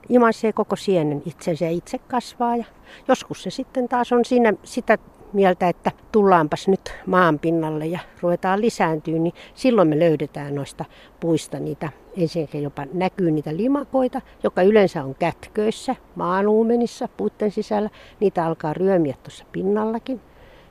imaisee 0.09 0.53
koko 0.53 0.77
sienen 0.77 1.23
itsensä 1.27 1.65
ja 1.65 1.71
itse 1.71 1.99
kasvaa. 1.99 2.57
Ja 2.57 2.65
joskus 3.09 3.43
se 3.43 3.51
sitten 3.51 3.89
taas 3.89 4.13
on 4.13 4.25
siinä 4.25 4.53
sitä 4.65 4.99
mieltä, 5.33 5.69
että 5.69 5.91
tullaanpas 6.13 6.69
nyt 6.69 6.95
maan 7.07 7.39
pinnalle 7.39 7.87
ja 7.87 7.99
ruvetaan 8.21 8.61
lisääntyä, 8.61 9.19
niin 9.19 9.35
silloin 9.55 9.89
me 9.89 9.99
löydetään 9.99 10.55
noista 10.55 10.85
puista 11.21 11.59
niitä, 11.59 11.89
ensinnäkin 12.17 12.63
jopa 12.63 12.87
näkyy 12.93 13.31
niitä 13.31 13.57
limakoita, 13.57 14.21
joka 14.43 14.63
yleensä 14.63 15.05
on 15.05 15.15
kätköissä, 15.15 15.97
maanuumenissa, 16.15 17.09
puitten 17.17 17.51
sisällä. 17.51 17.91
Niitä 18.21 18.47
alkaa 18.47 18.75
ryömiä 18.75 19.15
tuossa 19.23 19.45
pinnallakin. 19.53 20.21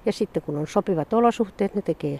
Ja 0.06 0.14
sitten 0.14 0.44
kun 0.44 0.58
on 0.58 0.68
sopivat 0.68 1.14
olosuhteet, 1.14 1.76
ne 1.76 1.82
tekee 1.82 2.20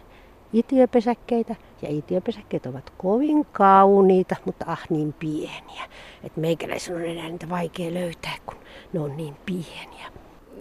itiöpesäkkeitä 0.54 1.56
ja 1.82 1.90
itiöpesäkkeet 1.90 2.66
ovat 2.66 2.94
kovin 2.98 3.46
kauniita, 3.46 4.36
mutta 4.46 4.66
ah 4.68 4.82
niin 4.90 5.14
pieniä. 5.14 5.84
Että 6.24 6.42
meikäläisen 6.42 6.96
on 6.96 7.06
enää 7.06 7.30
niitä 7.30 7.50
vaikea 7.50 7.94
löytää, 7.94 8.36
kun 8.46 8.58
ne 8.94 9.00
on 9.00 9.18
niin 9.18 9.36
pieniä. 9.46 10.13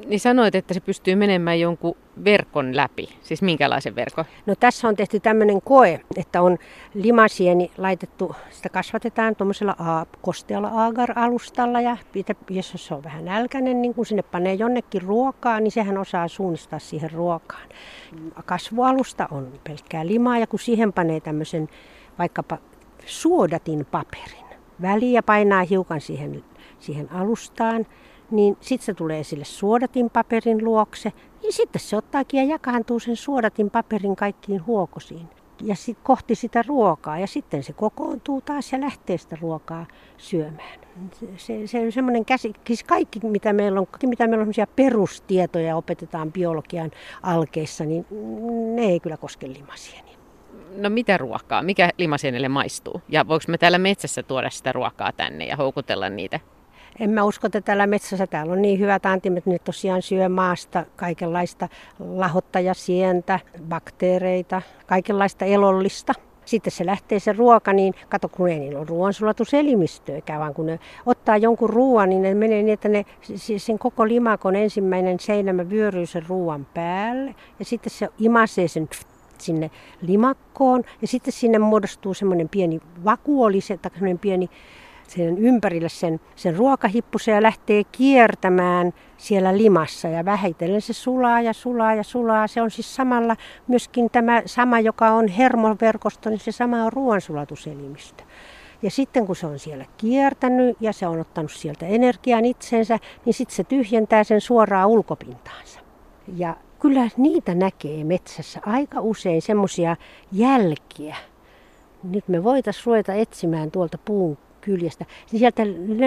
Niin 0.07 0.21
sanoit, 0.21 0.55
että 0.55 0.75
se 0.75 0.81
pystyy 0.81 1.15
menemään 1.17 1.61
jonkun 1.61 1.97
verkon 2.25 2.77
läpi. 2.77 3.09
Siis 3.23 3.43
minkälaisen 3.43 3.95
verkon? 3.95 4.25
No 4.47 4.55
tässä 4.61 4.89
on 4.89 4.97
tehty 4.97 5.21
tämmöinen 5.21 5.63
koe, 5.63 6.01
että 6.17 6.43
on 6.43 6.59
limasieni 6.95 7.71
laitettu, 7.79 8.37
sitä 8.51 8.69
kasvatetaan 8.69 9.37
tuommoisella 9.37 10.07
kostealla 10.23 10.87
agar-alustalla 10.87 11.81
ja 11.81 11.97
jos 12.51 12.73
se 12.77 12.95
on 12.95 13.05
vähän 13.05 13.25
nälkäinen, 13.25 13.83
niin 13.83 13.95
kun 13.95 14.07
sinne 14.07 14.23
panee 14.23 14.55
jonnekin 14.55 15.03
ruokaa, 15.03 15.61
niin 15.61 15.73
sehän 15.73 15.99
osaa 15.99 16.29
suunnistaa 16.29 16.79
siihen 16.79 17.11
ruokaan. 17.11 17.69
Kasvualusta 18.45 19.29
on 19.31 19.53
pelkkää 19.65 20.07
limaa 20.07 20.39
ja 20.39 20.47
kun 20.47 20.59
siihen 20.59 20.93
panee 20.93 21.21
tämmöisen 21.21 21.69
vaikkapa 22.19 22.59
suodatin 23.07 23.87
paperin 23.91 24.47
väliä 24.83 25.23
painaa 25.23 25.63
hiukan 25.63 26.01
siihen, 26.01 26.45
siihen 26.79 27.13
alustaan, 27.13 27.87
niin 28.33 28.57
sitten 28.61 28.87
se 28.87 28.95
tulee 28.95 29.25
sille 29.25 29.45
suodatin 29.45 30.11
paperin 30.11 30.65
luokse, 30.65 31.13
niin 31.43 31.53
sitten 31.53 31.81
se 31.81 31.97
ottaakin 31.97 32.39
ja 32.39 32.45
jakaantuu 32.45 32.99
sen 32.99 33.17
suodatin 33.17 33.71
paperin 33.71 34.17
kaikkiin 34.17 34.67
huokosiin 34.67 35.29
ja 35.63 35.75
sit 35.75 35.99
kohti 36.03 36.35
sitä 36.35 36.65
ruokaa 36.67 37.19
ja 37.19 37.27
sitten 37.27 37.63
se 37.63 37.73
kokoontuu 37.73 38.41
taas 38.41 38.73
ja 38.73 38.81
lähtee 38.81 39.19
sitä 39.19 39.37
ruokaa 39.41 39.87
syömään. 40.17 40.81
Se, 41.37 41.67
se 41.67 41.81
on 41.81 41.93
semmoinen 41.93 42.25
käsi, 42.25 42.53
siis 42.67 42.85
kaikki 42.85 43.21
mitä 43.23 43.53
meillä 43.53 43.81
on, 43.81 43.87
mitä 44.07 44.27
meillä 44.27 44.43
on 44.43 44.67
perustietoja 44.77 45.77
opetetaan 45.77 46.33
biologian 46.33 46.91
alkeissa, 47.23 47.85
niin 47.85 48.07
ne 48.75 48.83
ei 48.83 49.01
kyllä 49.01 49.17
koske 49.17 49.49
limasieniä. 49.49 50.13
No 50.77 50.91
mitä 50.91 51.19
ruokaa? 51.19 51.63
Mikä 51.63 51.91
limasienille 51.99 52.49
maistuu? 52.49 53.03
Ja 53.09 53.29
voiko 53.29 53.45
me 53.49 53.59
täällä 53.59 53.79
metsässä 53.79 54.23
tuoda 54.23 54.51
sitä 54.51 54.73
ruokaa 54.73 55.13
tänne 55.13 55.47
ja 55.47 55.57
houkutella 55.57 56.09
niitä 56.09 56.41
en 57.01 57.11
mä 57.11 57.25
usko, 57.25 57.47
että 57.47 57.61
täällä 57.61 57.87
metsässä 57.87 58.27
täällä 58.27 58.53
on 58.53 58.63
niin 58.63 58.81
hyvät 58.81 59.07
antimet, 59.07 59.47
ne 59.47 59.59
tosiaan 59.59 60.03
syö 60.03 60.29
maasta 60.29 60.87
kaikenlaista 60.97 61.69
lahottajasientä, 61.99 63.41
bakteereita, 63.69 64.63
kaikenlaista 64.87 65.45
elollista. 65.45 66.13
Sitten 66.45 66.71
se 66.71 66.87
lähtee 66.87 67.19
se 67.19 67.33
ruoka, 67.33 67.73
niin 67.73 67.95
kato 68.09 68.29
kun 68.29 68.49
ei 68.49 68.59
niillä 68.59 68.79
ole 68.79 68.87
ruoansulatuselimmistöäkään, 68.89 70.41
vaan 70.41 70.55
kun 70.55 70.67
ne 70.67 70.79
ottaa 71.07 71.37
jonkun 71.37 71.71
ruoan, 71.71 72.09
niin 72.09 72.23
ne 72.23 72.35
menee 72.35 72.63
niin, 72.63 72.75
että 72.75 72.89
ne, 72.89 73.05
sen 73.57 73.79
koko 73.79 74.09
limakon 74.09 74.57
ensimmäinen 74.57 75.21
seinämä 75.21 75.71
vyöryy 75.71 76.07
sen 76.07 76.25
ruoan 76.29 76.67
päälle 76.75 77.35
ja 77.59 77.65
sitten 77.65 77.91
se 77.91 78.09
imasee 78.19 78.69
sen 78.69 78.89
sinne 79.39 79.71
limakkoon 80.01 80.85
ja 81.03 81.09
sitten 81.09 81.33
sinne 81.33 81.59
muodostuu 81.59 82.15
semmoinen 82.15 82.49
pieni 82.49 82.81
vakuoli, 83.05 83.59
tai 83.83 83.91
semmoinen 83.93 84.19
pieni 84.19 84.51
sen 85.09 85.39
ympärille 85.39 85.89
sen, 85.89 86.21
sen 86.37 86.57
ruokahippusen 86.57 87.35
ja 87.35 87.43
lähtee 87.43 87.85
kiertämään 87.85 88.93
siellä 89.17 89.57
limassa 89.57 90.09
ja 90.09 90.25
vähitellen 90.25 90.81
se 90.81 90.93
sulaa 90.93 91.41
ja 91.41 91.53
sulaa 91.53 91.95
ja 91.95 92.03
sulaa. 92.03 92.47
Se 92.47 92.63
on 92.63 92.71
siis 92.71 92.97
samalla 92.97 93.37
myöskin 93.69 94.11
tämä 94.11 94.43
sama, 94.47 94.81
joka 94.81 95.11
on 95.11 95.29
hermoverkosto, 95.29 96.31
niin 96.31 96.41
se 96.41 96.53
sama 96.53 96.85
on 96.85 96.93
ruoansulatuselimistö. 96.93 98.25
Ja 98.83 98.91
sitten 98.91 99.27
kun 99.27 99.37
se 99.37 99.47
on 99.47 99.59
siellä 99.59 99.85
kiertänyt 99.97 100.77
ja 100.81 100.93
se 100.93 101.07
on 101.07 101.21
ottanut 101.21 101.53
sieltä 101.53 101.87
energian 101.87 102.45
itsensä, 102.45 102.99
niin 103.25 103.35
sitten 103.35 103.57
se 103.57 103.65
tyhjentää 103.65 104.25
sen 104.25 104.41
suoraan 104.41 104.89
ulkopintaansa. 104.89 105.81
Ja 106.37 106.57
kyllä 106.81 107.09
niitä 107.17 107.55
näkee 107.55 108.05
metsässä 108.05 108.61
aika 108.67 109.01
usein 109.01 109.43
semmoisia 109.43 109.97
jälkiä. 110.33 111.17
Nyt 112.03 112.29
me 112.29 112.45
voitaisiin 112.45 112.87
ruveta 112.87 113.15
etsimään 113.15 113.71
tuolta 113.71 113.99
puun 114.05 114.39
kyljestä, 114.63 115.07
niin 115.33 115.39
sieltä 115.41 115.63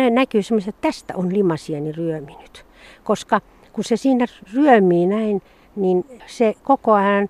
näkyy 0.10 0.44
semmoista, 0.44 0.70
että 0.70 0.88
tästä 0.88 1.14
on 1.18 1.34
limasieni 1.34 1.92
ryöminyt. 1.92 2.66
Koska 3.04 3.42
kun 3.74 3.84
se 3.84 3.98
siinä 3.98 4.26
ryömii 4.54 5.06
näin, 5.06 5.42
niin 5.76 6.06
se 6.26 6.56
koko 6.64 6.94
ajan 6.94 7.28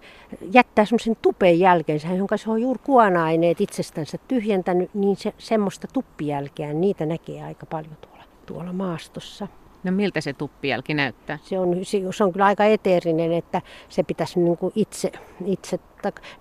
jättää 0.52 0.86
semmoisen 0.86 1.18
tupen 1.22 1.60
jälkeensä, 1.60 2.08
jonka 2.08 2.38
se 2.38 2.50
on 2.50 2.62
juuri 2.62 2.80
kuona-aineet 2.84 3.62
itsestänsä 3.62 4.18
tyhjentänyt, 4.28 4.94
niin 4.94 5.16
se, 5.16 5.34
semmoista 5.38 5.88
tuppijälkeä, 5.94 6.74
niitä 6.74 7.06
näkee 7.06 7.44
aika 7.44 7.66
paljon 7.66 7.98
tuolla, 8.02 8.24
tuolla 8.46 8.74
maastossa. 8.74 9.48
No 9.86 9.92
miltä 9.92 10.22
se 10.22 10.34
tuppijälki 10.34 10.94
näyttää? 10.94 11.40
Se 11.44 11.60
on, 11.60 11.78
se 12.12 12.24
on 12.24 12.32
kyllä 12.32 12.46
aika 12.46 12.66
eteerinen, 12.66 13.32
että 13.32 13.62
se 13.90 14.04
pitäisi 14.04 14.40
niin 14.40 14.58
kuin 14.58 14.74
itse, 14.76 15.12
itse 15.46 15.80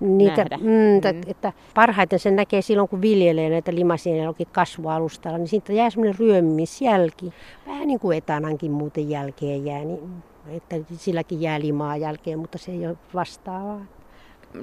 niitä, 0.00 0.36
Nähdä. 0.36 0.56
Mm, 0.56 0.64
Mm. 0.64 1.22
että 1.26 1.52
parhaiten 1.74 2.18
sen 2.18 2.36
näkee 2.36 2.62
silloin, 2.62 2.88
kun 2.88 3.00
viljelee 3.00 3.50
näitä 3.50 3.74
limasia 3.74 4.16
jollakin 4.16 4.46
kasvualustalla, 4.52 5.38
niin 5.38 5.48
siitä 5.48 5.72
jää 5.72 5.90
semmoinen 5.90 6.18
ryömmisjälki. 6.18 7.32
Vähän 7.66 7.86
niin 7.86 8.00
kuin 8.00 8.18
etanankin 8.18 8.70
muuten 8.72 9.10
jälkeen 9.10 9.64
jää, 9.66 9.84
niin, 9.84 10.00
että 10.48 10.76
silläkin 10.96 11.40
jää 11.40 11.60
limaa 11.60 11.96
jälkeen, 11.96 12.38
mutta 12.38 12.58
se 12.58 12.72
ei 12.72 12.86
ole 12.86 12.96
vastaavaa. 13.14 13.80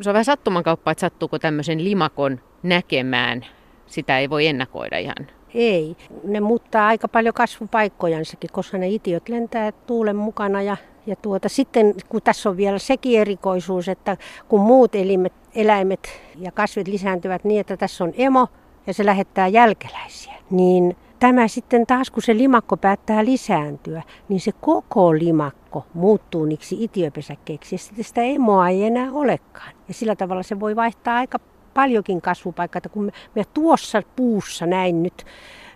Se 0.02 0.10
on 0.10 0.14
vähän 0.14 0.26
sattuman 0.26 0.64
kauppa, 0.64 0.92
että 0.92 1.02
sattuuko 1.02 1.40
tämmöisen 1.40 1.84
limakon 1.84 2.40
näkemään. 2.64 3.46
Sitä 3.88 4.20
ei 4.20 4.30
voi 4.30 4.48
ennakoida 4.48 4.98
ihan. 4.98 5.16
Ei. 5.56 5.96
Ne 6.24 6.40
muuttaa 6.40 6.88
aika 6.88 7.08
paljon 7.08 7.34
kasvupaikkojansakin, 7.34 8.50
koska 8.54 8.78
ne 8.78 8.88
itiöt 8.88 9.30
lentää 9.30 9.72
tuulen 9.72 10.16
mukana. 10.16 10.62
Ja, 10.62 10.78
ja 11.06 11.16
tuota, 11.16 11.50
sitten 11.50 11.94
kun 12.10 12.22
tässä 12.22 12.50
on 12.50 12.58
vielä 12.58 12.80
sekin 12.80 13.20
erikoisuus, 13.20 13.88
että 13.88 14.18
kun 14.48 14.60
muut 14.60 14.96
elimet, 14.96 15.34
eläimet 15.56 16.22
ja 16.36 16.52
kasvit 16.52 16.88
lisääntyvät 16.88 17.44
niin, 17.44 17.60
että 17.60 17.78
tässä 17.78 18.04
on 18.04 18.14
emo 18.18 18.48
ja 18.88 18.94
se 18.94 19.06
lähettää 19.06 19.48
jälkeläisiä, 19.48 20.34
niin 20.50 20.96
tämä 21.20 21.48
sitten 21.48 21.88
taas, 21.88 22.12
kun 22.12 22.24
se 22.24 22.38
limakko 22.38 22.78
päättää 22.78 23.26
lisääntyä, 23.26 24.04
niin 24.30 24.40
se 24.40 24.52
koko 24.62 25.14
limakko 25.14 25.86
muuttuu 25.94 26.46
niiksi 26.46 26.84
itiöpesäkkeiksi 26.84 27.76
ja 27.76 27.80
sitten 27.80 28.04
sitä 28.04 28.22
emoa 28.22 28.70
ei 28.70 28.84
enää 28.84 29.10
olekaan. 29.12 29.72
Ja 29.88 29.94
sillä 29.94 30.16
tavalla 30.16 30.44
se 30.44 30.60
voi 30.60 30.76
vaihtaa 30.76 31.16
aika 31.16 31.40
paljonkin 31.74 32.22
kasvupaikkaa, 32.22 32.78
että 32.78 32.90
kun 32.90 33.12
me 33.36 33.44
tuossa 33.54 34.02
puussa 34.16 34.66
näin 34.66 35.04
nyt 35.04 35.26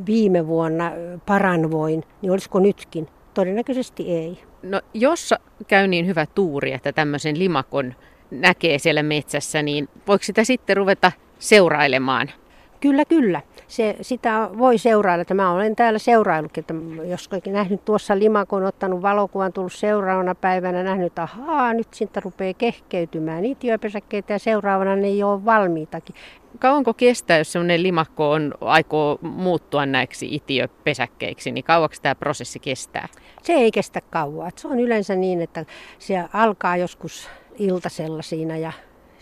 viime 0.05 0.47
vuonna 0.47 0.91
paranvoin, 1.25 2.03
niin 2.21 2.31
olisiko 2.31 2.59
nytkin? 2.59 3.07
Todennäköisesti 3.33 4.11
ei. 4.11 4.43
No 4.63 4.81
jos 4.93 5.33
käy 5.67 5.87
niin 5.87 6.07
hyvä 6.07 6.25
tuuri, 6.25 6.73
että 6.73 6.91
tämmöisen 6.91 7.39
limakon 7.39 7.93
näkee 8.31 8.79
siellä 8.79 9.03
metsässä, 9.03 9.61
niin 9.61 9.89
voiko 10.07 10.23
sitä 10.23 10.43
sitten 10.43 10.77
ruveta 10.77 11.11
seurailemaan? 11.39 12.31
Kyllä, 12.85 13.05
kyllä. 13.05 13.41
Se, 13.67 13.95
sitä 14.01 14.49
voi 14.57 14.77
seurailla. 14.77 15.25
Mä 15.33 15.51
olen 15.51 15.75
täällä 15.75 15.99
seuraillutkin, 15.99 16.61
että 16.61 16.73
jos 17.09 17.27
kaikki 17.27 17.51
nähnyt 17.51 17.85
tuossa 17.85 18.19
limakon, 18.19 18.65
ottanut 18.65 19.01
valokuvan, 19.01 19.53
tullut 19.53 19.73
seuraavana 19.73 20.35
päivänä, 20.35 20.83
nähnyt, 20.83 21.05
että 21.07 21.23
ahaa, 21.23 21.73
nyt 21.73 21.87
siitä 21.93 22.19
rupeaa 22.19 22.53
kehkeytymään 22.53 23.45
itiöpesäkkeitä 23.45 24.33
ja 24.33 24.39
seuraavana 24.39 24.95
ne 24.95 25.07
ei 25.07 25.23
ole 25.23 25.45
valmiitakin. 25.45 26.15
Kauanko 26.59 26.93
kestää, 26.93 27.37
jos 27.37 27.51
semmoinen 27.51 27.83
limakko 27.83 28.31
on, 28.31 28.53
aikoo 28.61 29.19
muuttua 29.21 29.85
näiksi 29.85 30.35
itiöpesäkkeiksi, 30.35 31.51
niin 31.51 31.63
kauaksi 31.63 32.01
tämä 32.01 32.15
prosessi 32.15 32.59
kestää? 32.59 33.07
Se 33.43 33.53
ei 33.53 33.71
kestä 33.71 34.01
kauan. 34.09 34.51
Se 34.55 34.67
on 34.67 34.79
yleensä 34.79 35.15
niin, 35.15 35.41
että 35.41 35.65
se 35.99 36.23
alkaa 36.33 36.77
joskus 36.77 37.29
iltasella 37.57 38.21
siinä 38.21 38.57
ja 38.57 38.71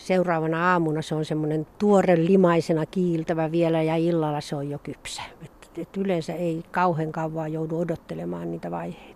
seuraavana 0.03 0.71
aamuna 0.71 1.01
se 1.01 1.15
on 1.15 1.25
semmoinen 1.25 1.67
tuore 1.79 2.25
limaisena 2.25 2.85
kiiltävä 2.85 3.51
vielä 3.51 3.81
ja 3.81 3.95
illalla 3.95 4.41
se 4.41 4.55
on 4.55 4.69
jo 4.69 4.79
kypsä. 4.79 5.21
Et, 5.45 5.77
et 5.77 5.97
yleensä 5.97 6.33
ei 6.33 6.63
kauhean 6.71 7.11
kauan 7.11 7.53
joudu 7.53 7.79
odottelemaan 7.79 8.51
niitä 8.51 8.71
vaiheita. 8.71 9.12